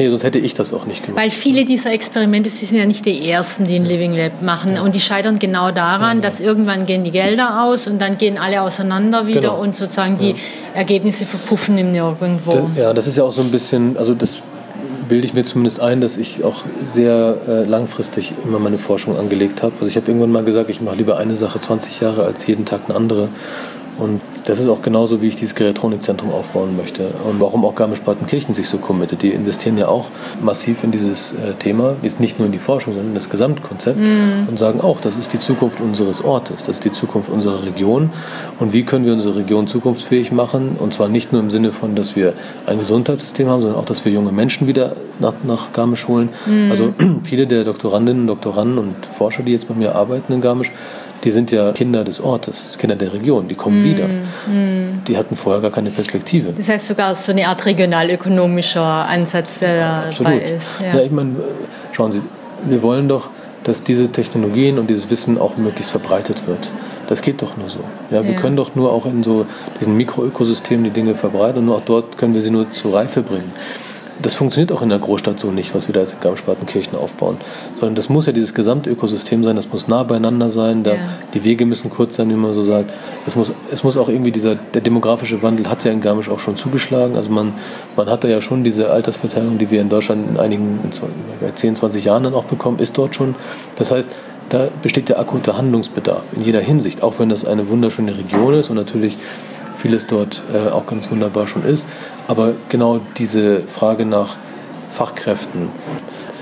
Nee, 0.00 0.08
sonst 0.08 0.24
hätte 0.24 0.38
ich 0.38 0.54
das 0.54 0.72
auch 0.72 0.86
nicht 0.86 1.04
gemacht. 1.04 1.22
Weil 1.22 1.30
viele 1.30 1.66
dieser 1.66 1.92
Experimente, 1.92 2.48
sie 2.48 2.64
sind 2.64 2.78
ja 2.78 2.86
nicht 2.86 3.04
die 3.04 3.28
ersten, 3.28 3.64
die 3.64 3.76
ein 3.76 3.84
Living 3.84 4.16
Lab 4.16 4.40
machen. 4.40 4.78
Und 4.78 4.94
die 4.94 5.00
scheitern 5.00 5.38
genau 5.38 5.72
daran, 5.72 6.18
ja, 6.18 6.22
dass 6.22 6.40
irgendwann 6.40 6.86
gehen 6.86 7.04
die 7.04 7.10
Gelder 7.10 7.64
aus 7.64 7.86
und 7.86 8.00
dann 8.00 8.16
gehen 8.16 8.38
alle 8.38 8.62
auseinander 8.62 9.26
wieder 9.26 9.40
genau. 9.40 9.60
und 9.60 9.74
sozusagen 9.74 10.16
die 10.16 10.36
Ergebnisse 10.74 11.26
verpuffen 11.26 11.76
im 11.76 11.92
Nirgendwo. 11.92 12.70
ja, 12.76 12.94
das 12.94 13.06
ist 13.06 13.18
ja 13.18 13.24
auch 13.24 13.32
so 13.32 13.42
ein 13.42 13.50
bisschen, 13.50 13.98
also 13.98 14.14
das 14.14 14.38
bilde 15.10 15.26
ich 15.26 15.34
mir 15.34 15.44
zumindest 15.44 15.80
ein, 15.80 16.00
dass 16.00 16.16
ich 16.16 16.44
auch 16.44 16.62
sehr 16.84 17.36
äh, 17.46 17.64
langfristig 17.64 18.32
immer 18.44 18.58
meine 18.58 18.78
Forschung 18.78 19.18
angelegt 19.18 19.62
habe. 19.62 19.74
Also 19.80 19.88
ich 19.88 19.96
habe 19.96 20.06
irgendwann 20.06 20.32
mal 20.32 20.44
gesagt, 20.44 20.70
ich 20.70 20.80
mache 20.80 20.96
lieber 20.96 21.18
eine 21.18 21.36
Sache 21.36 21.60
20 21.60 22.00
Jahre 22.00 22.24
als 22.24 22.46
jeden 22.46 22.64
Tag 22.64 22.82
eine 22.86 22.96
andere. 22.96 23.28
Und 24.00 24.20
das 24.46 24.58
ist 24.58 24.68
auch 24.68 24.82
genauso, 24.82 25.22
wie 25.22 25.28
ich 25.28 25.36
dieses 25.36 25.54
Geriatronikzentrum 25.54 26.32
aufbauen 26.32 26.76
möchte. 26.76 27.08
Und 27.24 27.40
warum 27.40 27.64
auch 27.64 27.74
Garmisch-Partenkirchen 27.74 28.54
sich 28.54 28.68
so 28.68 28.78
committet. 28.78 29.22
Die 29.22 29.30
investieren 29.30 29.76
ja 29.78 29.88
auch 29.88 30.06
massiv 30.42 30.82
in 30.82 30.90
dieses 30.90 31.32
äh, 31.32 31.52
Thema, 31.58 31.96
jetzt 32.02 32.20
nicht 32.20 32.38
nur 32.38 32.46
in 32.46 32.52
die 32.52 32.58
Forschung, 32.58 32.94
sondern 32.94 33.10
in 33.10 33.14
das 33.14 33.30
Gesamtkonzept 33.30 33.98
mm. 33.98 34.48
und 34.48 34.58
sagen 34.58 34.80
auch, 34.80 35.00
das 35.00 35.16
ist 35.16 35.32
die 35.32 35.38
Zukunft 35.38 35.80
unseres 35.80 36.24
Ortes, 36.24 36.64
das 36.64 36.76
ist 36.76 36.84
die 36.84 36.92
Zukunft 36.92 37.30
unserer 37.30 37.64
Region. 37.64 38.10
Und 38.58 38.72
wie 38.72 38.84
können 38.84 39.04
wir 39.04 39.12
unsere 39.12 39.36
Region 39.36 39.66
zukunftsfähig 39.66 40.32
machen? 40.32 40.76
Und 40.78 40.94
zwar 40.94 41.08
nicht 41.08 41.32
nur 41.32 41.40
im 41.40 41.50
Sinne 41.50 41.72
von, 41.72 41.94
dass 41.94 42.16
wir 42.16 42.32
ein 42.66 42.78
Gesundheitssystem 42.78 43.48
haben, 43.48 43.60
sondern 43.60 43.78
auch, 43.78 43.84
dass 43.84 44.04
wir 44.04 44.12
junge 44.12 44.32
Menschen 44.32 44.66
wieder 44.66 44.96
nach, 45.18 45.34
nach 45.44 45.72
Garmisch 45.72 46.08
holen. 46.08 46.30
Mm. 46.46 46.70
Also 46.70 46.94
viele 47.24 47.46
der 47.46 47.64
Doktorandinnen, 47.64 48.26
Doktoranden 48.26 48.78
und 48.78 48.94
Forscher, 49.12 49.42
die 49.42 49.52
jetzt 49.52 49.68
bei 49.68 49.74
mir 49.74 49.94
arbeiten 49.94 50.32
in 50.32 50.40
Garmisch, 50.40 50.72
die 51.24 51.30
sind 51.30 51.50
ja 51.50 51.72
Kinder 51.72 52.04
des 52.04 52.20
Ortes, 52.20 52.76
Kinder 52.78 52.96
der 52.96 53.12
Region, 53.12 53.48
die 53.48 53.54
kommen 53.54 53.80
mm, 53.80 53.84
wieder. 53.84 54.06
Mm. 54.06 55.04
Die 55.06 55.16
hatten 55.16 55.36
vorher 55.36 55.60
gar 55.60 55.70
keine 55.70 55.90
Perspektive. 55.90 56.52
Das 56.56 56.68
heißt 56.68 56.88
sogar 56.88 57.14
so 57.14 57.32
eine 57.32 57.48
Art 57.48 57.64
regionalökonomischer 57.66 58.82
Ansatz, 58.82 59.58
der 59.60 59.74
ja, 59.74 60.04
dabei 60.16 60.38
ist. 60.40 60.80
Ja. 60.80 60.98
ja, 60.98 61.04
ich 61.04 61.10
meine, 61.10 61.36
schauen 61.92 62.12
Sie, 62.12 62.22
wir 62.66 62.82
wollen 62.82 63.08
doch, 63.08 63.28
dass 63.64 63.84
diese 63.84 64.10
Technologien 64.10 64.78
und 64.78 64.88
dieses 64.88 65.10
Wissen 65.10 65.38
auch 65.38 65.56
möglichst 65.56 65.90
verbreitet 65.90 66.46
wird. 66.46 66.70
Das 67.08 67.20
geht 67.22 67.42
doch 67.42 67.56
nur 67.56 67.68
so. 67.68 67.80
Ja, 68.10 68.24
wir 68.24 68.32
ja. 68.32 68.40
können 68.40 68.56
doch 68.56 68.74
nur 68.74 68.92
auch 68.92 69.04
in 69.04 69.22
so 69.22 69.44
diesen 69.80 69.96
Mikroökosystemen 69.96 70.84
die 70.84 70.90
Dinge 70.90 71.14
verbreiten 71.14 71.58
und 71.58 71.66
nur 71.66 71.76
auch 71.76 71.84
dort 71.84 72.16
können 72.16 72.34
wir 72.34 72.40
sie 72.40 72.50
nur 72.50 72.70
zur 72.72 72.94
Reife 72.94 73.22
bringen 73.22 73.52
das 74.22 74.34
funktioniert 74.34 74.72
auch 74.72 74.82
in 74.82 74.88
der 74.88 74.98
Großstadt 74.98 75.40
so 75.40 75.50
nicht, 75.50 75.74
was 75.74 75.88
wir 75.88 75.92
da 75.92 76.00
jetzt 76.00 76.14
in 76.14 76.20
Garmisch-Partenkirchen 76.20 76.96
aufbauen. 76.96 77.38
Sondern 77.78 77.94
das 77.94 78.08
muss 78.08 78.26
ja 78.26 78.32
dieses 78.32 78.54
gesamte 78.54 78.90
Ökosystem 78.90 79.44
sein, 79.44 79.56
das 79.56 79.72
muss 79.72 79.88
nah 79.88 80.02
beieinander 80.02 80.50
sein, 80.50 80.82
da, 80.82 80.94
ja. 80.94 81.00
die 81.34 81.44
Wege 81.44 81.66
müssen 81.66 81.90
kurz 81.90 82.16
sein, 82.16 82.28
wie 82.30 82.34
man 82.34 82.52
so 82.54 82.62
sagt. 82.62 82.90
Es 83.26 83.36
muss, 83.36 83.52
es 83.72 83.82
muss 83.82 83.96
auch 83.96 84.08
irgendwie 84.08 84.32
dieser, 84.32 84.54
der 84.54 84.82
demografische 84.82 85.42
Wandel 85.42 85.68
hat 85.68 85.84
ja 85.84 85.92
in 85.92 86.00
Garmisch 86.00 86.28
auch 86.28 86.40
schon 86.40 86.56
zugeschlagen. 86.56 87.16
Also 87.16 87.30
man, 87.30 87.54
man 87.96 88.08
hat 88.08 88.24
da 88.24 88.28
ja 88.28 88.40
schon 88.40 88.64
diese 88.64 88.90
Altersverteilung, 88.90 89.58
die 89.58 89.70
wir 89.70 89.80
in 89.80 89.88
Deutschland 89.88 90.28
in 90.28 90.38
einigen, 90.38 90.80
in 90.84 91.56
10, 91.56 91.76
20 91.76 92.04
Jahren 92.04 92.22
dann 92.22 92.34
auch 92.34 92.44
bekommen, 92.44 92.78
ist 92.78 92.98
dort 92.98 93.14
schon. 93.14 93.34
Das 93.76 93.90
heißt, 93.90 94.08
da 94.50 94.68
besteht 94.82 95.08
der 95.08 95.18
akute 95.18 95.56
Handlungsbedarf 95.56 96.22
in 96.36 96.42
jeder 96.42 96.60
Hinsicht, 96.60 97.02
auch 97.02 97.14
wenn 97.18 97.28
das 97.28 97.44
eine 97.44 97.68
wunderschöne 97.68 98.16
Region 98.18 98.54
ist 98.54 98.68
und 98.68 98.76
natürlich 98.76 99.16
vieles 99.80 100.06
dort 100.06 100.42
äh, 100.52 100.70
auch 100.70 100.86
ganz 100.86 101.10
wunderbar 101.10 101.46
schon 101.46 101.64
ist. 101.64 101.86
Aber 102.28 102.52
genau 102.68 103.00
diese 103.16 103.62
Frage 103.62 104.04
nach 104.04 104.36
Fachkräften 104.90 105.68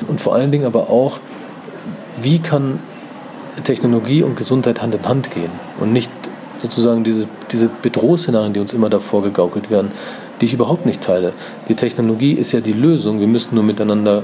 und 0.06 0.20
vor 0.20 0.34
allen 0.34 0.50
Dingen 0.50 0.64
aber 0.64 0.90
auch, 0.90 1.20
wie 2.20 2.38
kann 2.38 2.80
Technologie 3.64 4.22
und 4.22 4.36
Gesundheit 4.36 4.82
Hand 4.82 4.94
in 4.94 5.08
Hand 5.08 5.30
gehen 5.30 5.50
und 5.80 5.92
nicht 5.92 6.10
sozusagen 6.62 7.04
diese, 7.04 7.28
diese 7.52 7.68
Bedrohungsszenarien, 7.82 8.52
die 8.52 8.60
uns 8.60 8.72
immer 8.72 8.90
davor 8.90 9.22
gegaukelt 9.22 9.70
werden, 9.70 9.92
die 10.40 10.46
ich 10.46 10.54
überhaupt 10.54 10.86
nicht 10.86 11.02
teile. 11.02 11.32
Die 11.68 11.74
Technologie 11.74 12.32
ist 12.32 12.52
ja 12.52 12.60
die 12.60 12.72
Lösung. 12.72 13.20
Wir 13.20 13.26
müssen 13.26 13.54
nur 13.54 13.64
miteinander 13.64 14.22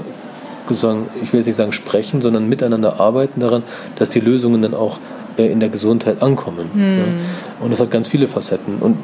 sagen, 0.69 1.07
ich 1.21 1.31
will 1.31 1.39
jetzt 1.39 1.47
nicht 1.47 1.55
sagen 1.55 1.73
sprechen, 1.73 2.21
sondern 2.21 2.49
miteinander 2.49 2.99
arbeiten 2.99 3.39
daran, 3.39 3.63
dass 3.97 4.09
die 4.09 4.19
Lösungen 4.19 4.61
dann 4.61 4.73
auch 4.73 4.97
in 5.43 5.59
der 5.59 5.69
Gesundheit 5.69 6.21
ankommen. 6.21 6.69
Mhm. 6.73 6.97
Ja. 6.97 7.03
Und 7.61 7.71
das 7.71 7.79
hat 7.79 7.91
ganz 7.91 8.07
viele 8.07 8.27
Facetten. 8.27 8.77
Und 8.79 8.97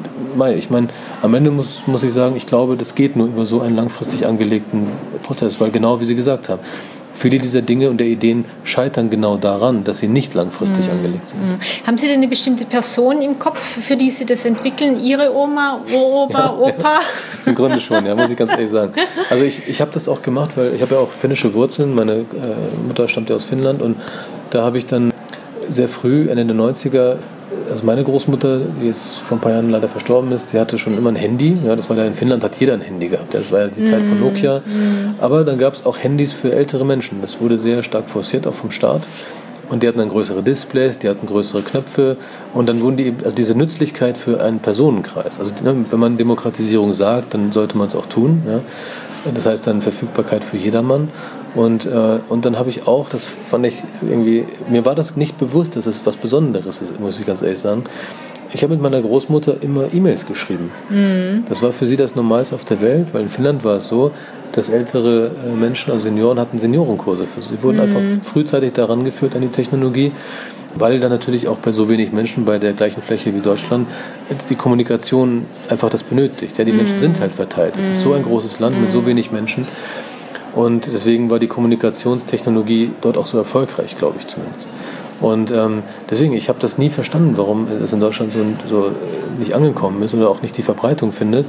ich 0.56 0.70
meine, 0.70 0.88
am 1.20 1.34
Ende 1.34 1.50
muss, 1.50 1.82
muss 1.86 2.02
ich 2.02 2.12
sagen, 2.12 2.36
ich 2.36 2.46
glaube, 2.46 2.76
das 2.76 2.94
geht 2.94 3.16
nur 3.16 3.26
über 3.26 3.44
so 3.44 3.60
einen 3.60 3.76
langfristig 3.76 4.26
angelegten 4.26 4.88
Prozess, 5.22 5.60
weil 5.60 5.70
genau 5.70 6.00
wie 6.00 6.04
Sie 6.04 6.14
gesagt 6.14 6.48
haben, 6.48 6.60
viele 7.14 7.38
dieser 7.38 7.62
Dinge 7.62 7.88
und 7.88 7.98
der 7.98 8.06
Ideen 8.08 8.44
scheitern 8.64 9.08
genau 9.08 9.36
daran, 9.36 9.84
dass 9.84 9.98
sie 9.98 10.08
nicht 10.08 10.34
langfristig 10.34 10.86
mhm. 10.86 10.92
angelegt 10.92 11.28
sind. 11.28 11.40
Mhm. 11.40 11.58
Haben 11.86 11.98
Sie 11.98 12.06
denn 12.06 12.16
eine 12.16 12.28
bestimmte 12.28 12.64
Person 12.64 13.22
im 13.22 13.38
Kopf, 13.38 13.60
für 13.60 13.96
die 13.96 14.10
Sie 14.10 14.26
das 14.26 14.44
entwickeln? 14.44 14.98
Ihre 14.98 15.34
Oma, 15.34 15.82
Opa, 15.92 16.38
ja, 16.38 16.52
Opa? 16.52 16.94
Ja. 16.94 17.00
Im 17.46 17.54
Grunde 17.54 17.80
schon, 17.80 18.04
ja, 18.04 18.14
muss 18.14 18.30
ich 18.30 18.36
ganz 18.36 18.50
ehrlich 18.50 18.70
sagen. 18.70 18.92
Also 19.30 19.44
ich, 19.44 19.68
ich 19.68 19.80
habe 19.80 19.90
das 19.92 20.08
auch 20.08 20.20
gemacht, 20.22 20.52
weil 20.56 20.74
ich 20.74 20.82
habe 20.82 20.94
ja 20.94 21.00
auch 21.00 21.08
finnische 21.08 21.54
Wurzeln. 21.54 21.94
Meine 21.94 22.12
äh, 22.12 22.24
Mutter 22.86 23.08
stammt 23.08 23.30
ja 23.30 23.36
aus 23.36 23.44
Finnland 23.44 23.80
und 23.80 23.96
da 24.50 24.62
habe 24.62 24.78
ich 24.78 24.86
dann 24.86 25.11
sehr 25.72 25.88
früh, 25.88 26.28
Ende 26.28 26.44
der 26.44 26.56
90er, 26.56 27.16
also 27.70 27.84
meine 27.84 28.04
Großmutter, 28.04 28.60
die 28.80 28.86
jetzt 28.86 29.18
vor 29.24 29.38
ein 29.38 29.40
paar 29.40 29.52
Jahren 29.52 29.70
leider 29.70 29.88
verstorben 29.88 30.32
ist, 30.32 30.52
die 30.52 30.58
hatte 30.58 30.78
schon 30.78 30.96
immer 30.96 31.10
ein 31.10 31.16
Handy. 31.16 31.56
Ja, 31.64 31.76
das 31.76 31.88
war 31.88 31.96
ja 31.96 32.04
in 32.04 32.14
Finnland, 32.14 32.42
hat 32.44 32.56
jeder 32.56 32.74
ein 32.74 32.80
Handy 32.80 33.08
gehabt. 33.08 33.34
Das 33.34 33.52
war 33.52 33.60
ja 33.60 33.68
die 33.68 33.84
Zeit 33.84 34.02
von 34.02 34.16
mhm. 34.18 34.24
Nokia. 34.24 34.58
Mhm. 34.58 35.14
Aber 35.20 35.44
dann 35.44 35.58
gab 35.58 35.74
es 35.74 35.84
auch 35.86 35.98
Handys 35.98 36.32
für 36.32 36.52
ältere 36.52 36.84
Menschen. 36.84 37.20
Das 37.20 37.40
wurde 37.40 37.58
sehr 37.58 37.82
stark 37.82 38.08
forciert, 38.08 38.46
auch 38.46 38.54
vom 38.54 38.70
Staat. 38.70 39.06
Und 39.68 39.82
die 39.82 39.88
hatten 39.88 39.98
dann 39.98 40.10
größere 40.10 40.42
Displays, 40.42 40.98
die 40.98 41.08
hatten 41.08 41.26
größere 41.26 41.62
Knöpfe 41.62 42.18
und 42.52 42.68
dann 42.68 42.82
wurden 42.82 42.98
die, 42.98 43.14
also 43.24 43.34
diese 43.34 43.54
Nützlichkeit 43.54 44.18
für 44.18 44.42
einen 44.42 44.58
Personenkreis. 44.58 45.40
Also 45.40 45.50
ne, 45.64 45.86
wenn 45.88 45.98
man 45.98 46.18
Demokratisierung 46.18 46.92
sagt, 46.92 47.32
dann 47.32 47.52
sollte 47.52 47.78
man 47.78 47.86
es 47.86 47.94
auch 47.94 48.04
tun. 48.04 48.42
Ja. 48.46 48.60
Das 49.34 49.46
heißt 49.46 49.66
dann 49.66 49.80
Verfügbarkeit 49.80 50.44
für 50.44 50.58
jedermann. 50.58 51.08
Und, 51.54 51.86
äh, 51.86 52.18
und 52.28 52.44
dann 52.44 52.58
habe 52.58 52.70
ich 52.70 52.86
auch, 52.86 53.08
das 53.08 53.24
fand 53.24 53.66
ich 53.66 53.82
irgendwie, 54.00 54.46
mir 54.68 54.84
war 54.84 54.94
das 54.94 55.16
nicht 55.16 55.38
bewusst, 55.38 55.76
dass 55.76 55.86
es 55.86 56.06
was 56.06 56.16
Besonderes 56.16 56.80
ist, 56.80 56.98
muss 56.98 57.20
ich 57.20 57.26
ganz 57.26 57.42
ehrlich 57.42 57.58
sagen. 57.58 57.84
Ich 58.54 58.62
habe 58.62 58.74
mit 58.74 58.82
meiner 58.82 59.00
Großmutter 59.00 59.56
immer 59.62 59.92
E-Mails 59.92 60.26
geschrieben. 60.26 60.70
Mhm. 60.90 61.44
Das 61.48 61.62
war 61.62 61.72
für 61.72 61.86
sie 61.86 61.96
das 61.96 62.16
Normalste 62.16 62.54
auf 62.54 62.64
der 62.64 62.82
Welt, 62.82 63.08
weil 63.12 63.22
in 63.22 63.28
Finnland 63.28 63.64
war 63.64 63.76
es 63.76 63.88
so, 63.88 64.10
dass 64.52 64.68
ältere 64.68 65.30
äh, 65.46 65.56
Menschen, 65.56 65.90
also 65.90 66.02
Senioren, 66.02 66.38
hatten 66.38 66.58
Seniorenkurse 66.58 67.26
für 67.26 67.40
sie. 67.40 67.48
Sie 67.56 67.62
wurden 67.62 67.76
mhm. 67.76 67.82
einfach 67.82 68.00
frühzeitig 68.22 68.74
daran 68.74 69.04
geführt 69.04 69.34
an 69.34 69.40
die 69.40 69.48
Technologie, 69.48 70.12
weil 70.74 71.00
dann 71.00 71.10
natürlich 71.10 71.48
auch 71.48 71.58
bei 71.58 71.72
so 71.72 71.88
wenig 71.88 72.12
Menschen 72.12 72.44
bei 72.44 72.58
der 72.58 72.74
gleichen 72.74 73.02
Fläche 73.02 73.34
wie 73.34 73.40
Deutschland 73.40 73.88
die 74.48 74.54
Kommunikation 74.54 75.46
einfach 75.68 75.88
das 75.88 76.02
benötigt. 76.02 76.58
Ja, 76.58 76.64
die 76.64 76.72
mhm. 76.72 76.78
Menschen 76.78 76.98
sind 76.98 77.20
halt 77.20 77.34
verteilt. 77.34 77.74
Es 77.78 77.86
ist 77.86 78.02
so 78.02 78.12
ein 78.12 78.22
großes 78.22 78.58
Land 78.58 78.78
mit 78.80 78.90
so 78.90 79.02
mhm. 79.02 79.06
wenig 79.06 79.32
Menschen. 79.32 79.66
Und 80.54 80.90
deswegen 80.92 81.30
war 81.30 81.38
die 81.38 81.46
Kommunikationstechnologie 81.46 82.90
dort 83.00 83.16
auch 83.16 83.26
so 83.26 83.38
erfolgreich, 83.38 83.96
glaube 83.96 84.16
ich 84.20 84.26
zumindest. 84.26 84.68
Und 85.20 85.50
ähm, 85.52 85.82
deswegen, 86.10 86.34
ich 86.34 86.48
habe 86.48 86.58
das 86.60 86.78
nie 86.78 86.90
verstanden, 86.90 87.34
warum 87.36 87.68
es 87.82 87.92
in 87.92 88.00
Deutschland 88.00 88.32
so, 88.32 88.40
so, 88.68 88.90
nicht 89.38 89.54
angekommen 89.54 90.02
ist 90.02 90.14
oder 90.14 90.28
auch 90.28 90.42
nicht 90.42 90.56
die 90.58 90.62
Verbreitung 90.62 91.12
findet. 91.12 91.46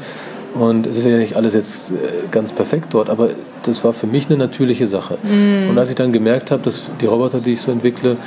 Und 0.53 0.85
es 0.85 0.99
ist 0.99 1.05
ja 1.05 1.17
nicht 1.17 1.35
alles 1.35 1.55
jetzt 1.55 1.89
äh, 1.89 2.27
ganz 2.29 2.53
perfekt 2.53 2.87
dort, 2.91 3.09
aber 3.09 3.29
das 3.63 3.83
war 3.83 3.93
für 3.93 4.05
mich 4.05 4.27
eine 4.27 4.37
natürliche 4.37 4.85
Sache. 4.85 5.17
Mm. 5.23 5.71
Und 5.71 5.77
als 5.79 5.89
ich 5.89 5.95
dann 5.95 6.13
gemerkt 6.13 6.51
habe, 6.51 6.61
dass 6.61 6.83
die 7.01 7.07
Roboter, 7.07 7.39
die 7.39 7.53
ich 7.53 7.61
so 7.61 7.71
entwickle, 7.71 8.17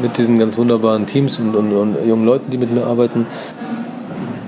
mit 0.00 0.16
diesen 0.16 0.38
ganz 0.38 0.56
wunderbaren 0.56 1.06
Teams 1.06 1.38
und, 1.40 1.56
und, 1.56 1.72
und 1.72 1.96
jungen 2.06 2.24
Leuten, 2.24 2.50
die 2.50 2.58
mit 2.58 2.72
mir 2.72 2.84
arbeiten, 2.84 3.26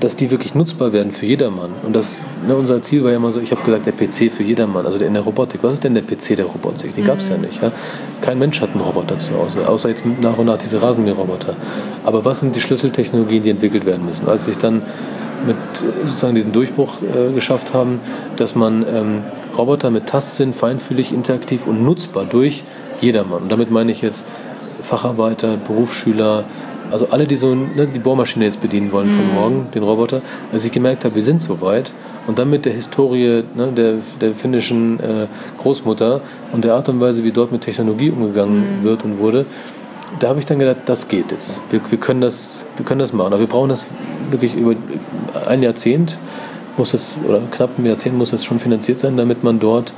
dass 0.00 0.16
die 0.16 0.30
wirklich 0.30 0.54
nutzbar 0.54 0.92
werden 0.92 1.12
für 1.12 1.26
jedermann. 1.26 1.70
Und 1.84 1.94
das, 1.94 2.18
ne, 2.46 2.54
unser 2.54 2.82
Ziel 2.82 3.02
war 3.04 3.10
ja 3.10 3.16
immer 3.16 3.32
so, 3.32 3.40
ich 3.40 3.50
habe 3.50 3.62
gesagt, 3.62 3.86
der 3.86 3.92
PC 3.92 4.32
für 4.32 4.42
jedermann, 4.42 4.86
also 4.86 5.02
in 5.04 5.14
der 5.14 5.22
Robotik. 5.22 5.62
Was 5.62 5.74
ist 5.74 5.84
denn 5.84 5.94
der 5.94 6.02
PC 6.02 6.36
der 6.36 6.46
Robotik? 6.46 6.94
Den 6.94 7.04
gab 7.04 7.18
es 7.18 7.28
ja 7.28 7.36
mhm. 7.36 7.42
nicht. 7.42 7.62
Ja? 7.62 7.72
Kein 8.20 8.38
Mensch 8.38 8.60
hat 8.60 8.70
einen 8.72 8.80
Roboter 8.80 9.18
zu 9.18 9.32
Hause, 9.34 9.68
außer 9.68 9.88
jetzt 9.88 10.04
nach 10.20 10.38
und 10.38 10.46
nach 10.46 10.58
diese 10.58 10.80
Rasenmäherroboter. 10.80 11.54
Aber 12.04 12.24
was 12.24 12.40
sind 12.40 12.54
die 12.54 12.60
Schlüsseltechnologien, 12.60 13.42
die 13.42 13.50
entwickelt 13.50 13.86
werden 13.86 14.06
müssen? 14.06 14.28
Als 14.28 14.46
ich 14.48 14.58
dann 14.58 14.82
mit 15.46 15.56
sozusagen 16.04 16.34
diesen 16.34 16.52
Durchbruch 16.52 16.96
äh, 17.02 17.32
geschafft 17.32 17.72
haben, 17.72 18.00
dass 18.36 18.54
man 18.54 18.84
ähm, 18.92 19.22
Roboter 19.56 19.90
mit 19.90 20.06
Tastsinn, 20.06 20.52
feinfühlig, 20.52 21.12
interaktiv 21.12 21.66
und 21.66 21.82
nutzbar 21.84 22.24
durch 22.24 22.64
jedermann. 23.00 23.42
Und 23.42 23.52
damit 23.52 23.70
meine 23.70 23.92
ich 23.92 24.02
jetzt 24.02 24.24
Facharbeiter, 24.82 25.56
Berufsschüler, 25.56 26.44
also 26.90 27.08
alle, 27.10 27.26
die 27.26 27.36
so 27.36 27.54
ne, 27.54 27.86
die 27.86 27.98
Bohrmaschine 27.98 28.44
jetzt 28.44 28.60
bedienen 28.60 28.92
wollen 28.92 29.08
mhm. 29.08 29.12
von 29.12 29.34
morgen, 29.34 29.66
den 29.74 29.82
Roboter, 29.82 30.22
als 30.52 30.64
ich 30.64 30.72
gemerkt 30.72 31.04
habe, 31.04 31.14
wir 31.14 31.22
sind 31.22 31.40
so 31.40 31.60
weit 31.60 31.92
und 32.26 32.38
dann 32.38 32.50
mit 32.50 32.64
der 32.64 32.72
Historie 32.72 33.44
ne, 33.54 33.72
der, 33.74 33.96
der 34.20 34.34
finnischen 34.34 35.00
äh, 35.00 35.26
Großmutter 35.58 36.20
und 36.52 36.64
der 36.64 36.74
Art 36.74 36.88
und 36.88 37.00
Weise, 37.00 37.24
wie 37.24 37.32
dort 37.32 37.52
mit 37.52 37.62
Technologie 37.62 38.10
umgegangen 38.10 38.80
mhm. 38.80 38.84
wird 38.84 39.04
und 39.04 39.18
wurde, 39.18 39.46
da 40.18 40.28
habe 40.28 40.38
ich 40.38 40.46
dann 40.46 40.58
gedacht, 40.58 40.78
das 40.86 41.08
geht 41.08 41.30
jetzt. 41.32 41.60
Wir, 41.70 41.80
wir, 41.88 41.98
können 41.98 42.20
das, 42.20 42.56
wir 42.76 42.84
können 42.84 43.00
das 43.00 43.12
machen. 43.12 43.28
Aber 43.28 43.40
wir 43.40 43.46
brauchen 43.46 43.68
das 43.68 43.84
wirklich 44.30 44.54
über 44.54 44.74
ein 45.46 45.62
Jahrzehnt 45.62 46.16
muss 46.78 46.92
das, 46.92 47.16
oder 47.26 47.40
knapp 47.50 47.78
ein 47.78 47.84
Jahrzehnt 47.84 48.16
muss 48.16 48.30
das 48.30 48.44
schon 48.44 48.58
finanziert 48.58 49.00
sein, 49.00 49.16
damit 49.16 49.42
man 49.42 49.58
dort 49.58 49.92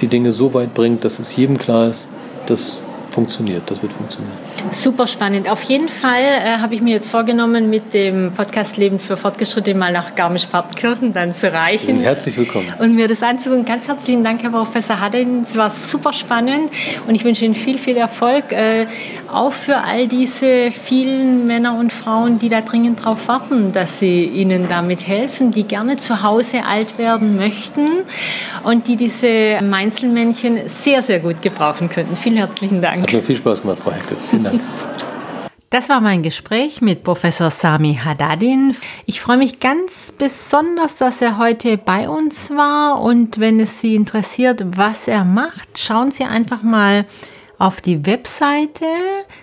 die 0.00 0.06
Dinge 0.06 0.32
so 0.32 0.54
weit 0.54 0.74
bringt, 0.74 1.04
dass 1.04 1.18
es 1.18 1.34
jedem 1.34 1.58
klar 1.58 1.88
ist, 1.88 2.08
dass 2.46 2.84
funktioniert. 3.10 3.62
Das 3.66 3.82
wird 3.82 3.92
funktionieren. 3.92 4.36
Super 4.72 5.06
spannend. 5.06 5.48
Auf 5.48 5.62
jeden 5.62 5.88
Fall 5.88 6.20
äh, 6.20 6.58
habe 6.58 6.74
ich 6.74 6.80
mir 6.80 6.94
jetzt 6.94 7.10
vorgenommen, 7.10 7.70
mit 7.70 7.94
dem 7.94 8.32
Podcast 8.32 8.76
Leben 8.76 8.98
für 8.98 9.16
Fortgeschrittene 9.16 9.78
mal 9.78 9.92
nach 9.92 10.14
Garmisch-Partenkirchen 10.14 11.12
dann 11.12 11.34
zu 11.34 11.52
reichen. 11.52 12.00
Herzlich 12.00 12.36
willkommen. 12.36 12.72
Und 12.78 12.94
mir 12.94 13.08
das 13.08 13.22
anzugucken. 13.22 13.64
Ganz 13.64 13.88
herzlichen 13.88 14.22
Dank, 14.22 14.42
Herr 14.42 14.50
Professor 14.50 15.00
Haddin. 15.00 15.40
Es 15.40 15.56
war 15.56 15.70
super 15.70 16.12
spannend 16.12 16.70
und 17.06 17.14
ich 17.14 17.24
wünsche 17.24 17.44
Ihnen 17.44 17.54
viel, 17.54 17.78
viel 17.78 17.96
Erfolg. 17.96 18.52
Äh, 18.52 18.86
auch 19.32 19.52
für 19.52 19.78
all 19.78 20.06
diese 20.08 20.70
vielen 20.70 21.46
Männer 21.46 21.78
und 21.78 21.92
Frauen, 21.92 22.38
die 22.38 22.48
da 22.48 22.60
dringend 22.60 23.04
drauf 23.04 23.28
warten, 23.28 23.72
dass 23.72 23.98
Sie 23.98 24.24
ihnen 24.24 24.68
damit 24.68 25.06
helfen, 25.06 25.52
die 25.52 25.64
gerne 25.64 25.96
zu 25.96 26.22
Hause 26.22 26.64
alt 26.66 26.98
werden 26.98 27.36
möchten 27.36 27.88
und 28.64 28.86
die 28.86 28.96
diese 28.96 29.58
Meinzelmännchen 29.62 30.68
sehr, 30.68 31.02
sehr 31.02 31.20
gut 31.20 31.42
gebrauchen 31.42 31.88
könnten. 31.88 32.16
Vielen 32.16 32.36
herzlichen 32.36 32.80
Dank. 32.80 33.02
Hat 33.02 33.12
mir 33.12 33.22
viel 33.22 33.36
Spaß 33.36 33.62
gemacht, 33.62 33.78
Frau 33.82 33.92
Heckel. 33.92 34.16
Vielen 34.28 34.44
Dank. 34.44 34.49
Das 35.70 35.88
war 35.88 36.00
mein 36.00 36.24
Gespräch 36.24 36.80
mit 36.80 37.04
Professor 37.04 37.50
Sami 37.50 37.94
Haddadin. 37.94 38.74
Ich 39.06 39.20
freue 39.20 39.36
mich 39.36 39.60
ganz 39.60 40.10
besonders, 40.10 40.96
dass 40.96 41.22
er 41.22 41.38
heute 41.38 41.78
bei 41.78 42.08
uns 42.08 42.50
war 42.50 43.00
und 43.00 43.38
wenn 43.38 43.60
es 43.60 43.80
Sie 43.80 43.94
interessiert, 43.94 44.64
was 44.76 45.06
er 45.06 45.24
macht, 45.24 45.78
schauen 45.78 46.10
Sie 46.10 46.24
einfach 46.24 46.64
mal 46.64 47.06
auf 47.60 47.80
die 47.80 48.04
Webseite. 48.06 48.86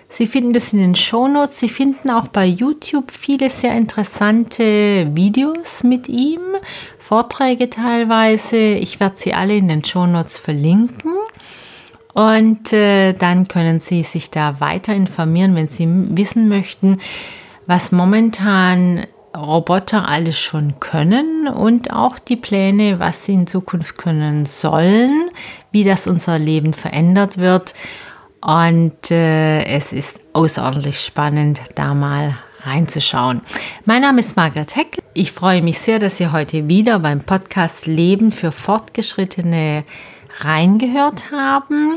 Sie 0.08 0.26
finden 0.26 0.52
das 0.52 0.72
in 0.72 0.80
den 0.80 0.94
Shownotes. 0.96 1.60
Sie 1.60 1.68
finden 1.68 2.10
auch 2.10 2.28
bei 2.28 2.44
YouTube 2.44 3.10
viele 3.10 3.48
sehr 3.48 3.74
interessante 3.74 5.08
Videos 5.14 5.84
mit 5.84 6.08
ihm, 6.08 6.40
Vorträge 6.98 7.70
teilweise. 7.70 8.56
Ich 8.56 9.00
werde 9.00 9.16
sie 9.16 9.32
alle 9.32 9.56
in 9.56 9.68
den 9.68 9.84
Shownotes 9.84 10.38
verlinken. 10.38 11.17
Und 12.18 12.72
äh, 12.72 13.12
dann 13.12 13.46
können 13.46 13.78
Sie 13.78 14.02
sich 14.02 14.32
da 14.32 14.58
weiter 14.58 14.92
informieren, 14.92 15.54
wenn 15.54 15.68
Sie 15.68 15.86
wissen 15.88 16.48
möchten, 16.48 16.98
was 17.66 17.92
momentan 17.92 19.06
Roboter 19.36 20.08
alles 20.08 20.36
schon 20.36 20.80
können 20.80 21.46
und 21.46 21.92
auch 21.92 22.18
die 22.18 22.34
Pläne, 22.34 22.98
was 22.98 23.24
sie 23.24 23.34
in 23.34 23.46
Zukunft 23.46 23.98
können 23.98 24.46
sollen, 24.46 25.30
wie 25.70 25.84
das 25.84 26.08
unser 26.08 26.40
Leben 26.40 26.72
verändert 26.72 27.38
wird. 27.38 27.74
Und 28.40 29.12
äh, 29.12 29.62
es 29.66 29.92
ist 29.92 30.18
außerordentlich 30.32 30.98
spannend, 31.00 31.60
da 31.76 31.94
mal 31.94 32.36
reinzuschauen. 32.62 33.42
Mein 33.84 34.02
Name 34.02 34.18
ist 34.18 34.36
Margaret 34.36 34.74
Heck. 34.74 34.98
Ich 35.14 35.30
freue 35.30 35.62
mich 35.62 35.78
sehr, 35.78 36.00
dass 36.00 36.16
Sie 36.16 36.32
heute 36.32 36.68
wieder 36.68 36.98
beim 36.98 37.20
Podcast 37.20 37.86
Leben 37.86 38.32
für 38.32 38.50
Fortgeschrittene 38.50 39.84
reingehört 40.44 41.32
haben. 41.32 41.96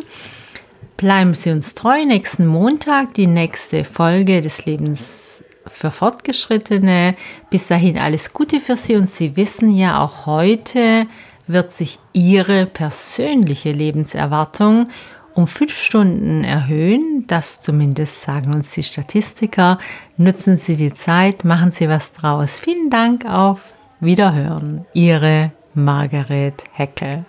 Bleiben 0.97 1.33
Sie 1.33 1.51
uns 1.51 1.75
treu. 1.75 2.05
Nächsten 2.05 2.45
Montag 2.45 3.13
die 3.15 3.27
nächste 3.27 3.83
Folge 3.83 4.41
des 4.41 4.65
Lebens 4.65 5.43
für 5.67 5.91
Fortgeschrittene. 5.91 7.15
Bis 7.49 7.67
dahin 7.67 7.97
alles 7.97 8.33
Gute 8.33 8.59
für 8.59 8.75
Sie 8.75 8.95
und 8.95 9.09
Sie 9.09 9.35
wissen 9.35 9.75
ja 9.75 9.99
auch 10.03 10.25
heute 10.25 11.07
wird 11.47 11.71
sich 11.71 11.99
Ihre 12.13 12.65
persönliche 12.65 13.71
Lebenserwartung 13.71 14.87
um 15.33 15.47
fünf 15.47 15.77
Stunden 15.77 16.43
erhöhen. 16.43 17.25
Das 17.27 17.61
zumindest 17.61 18.21
sagen 18.21 18.53
uns 18.53 18.71
die 18.71 18.83
Statistiker. 18.83 19.77
Nutzen 20.17 20.57
Sie 20.57 20.75
die 20.75 20.93
Zeit, 20.93 21.45
machen 21.45 21.71
Sie 21.71 21.87
was 21.87 22.11
draus. 22.11 22.59
Vielen 22.59 22.89
Dank 22.89 23.25
auf 23.25 23.73
Wiederhören. 23.99 24.85
Ihre 24.93 25.51
Margaret 25.73 26.63
Heckel. 26.73 27.25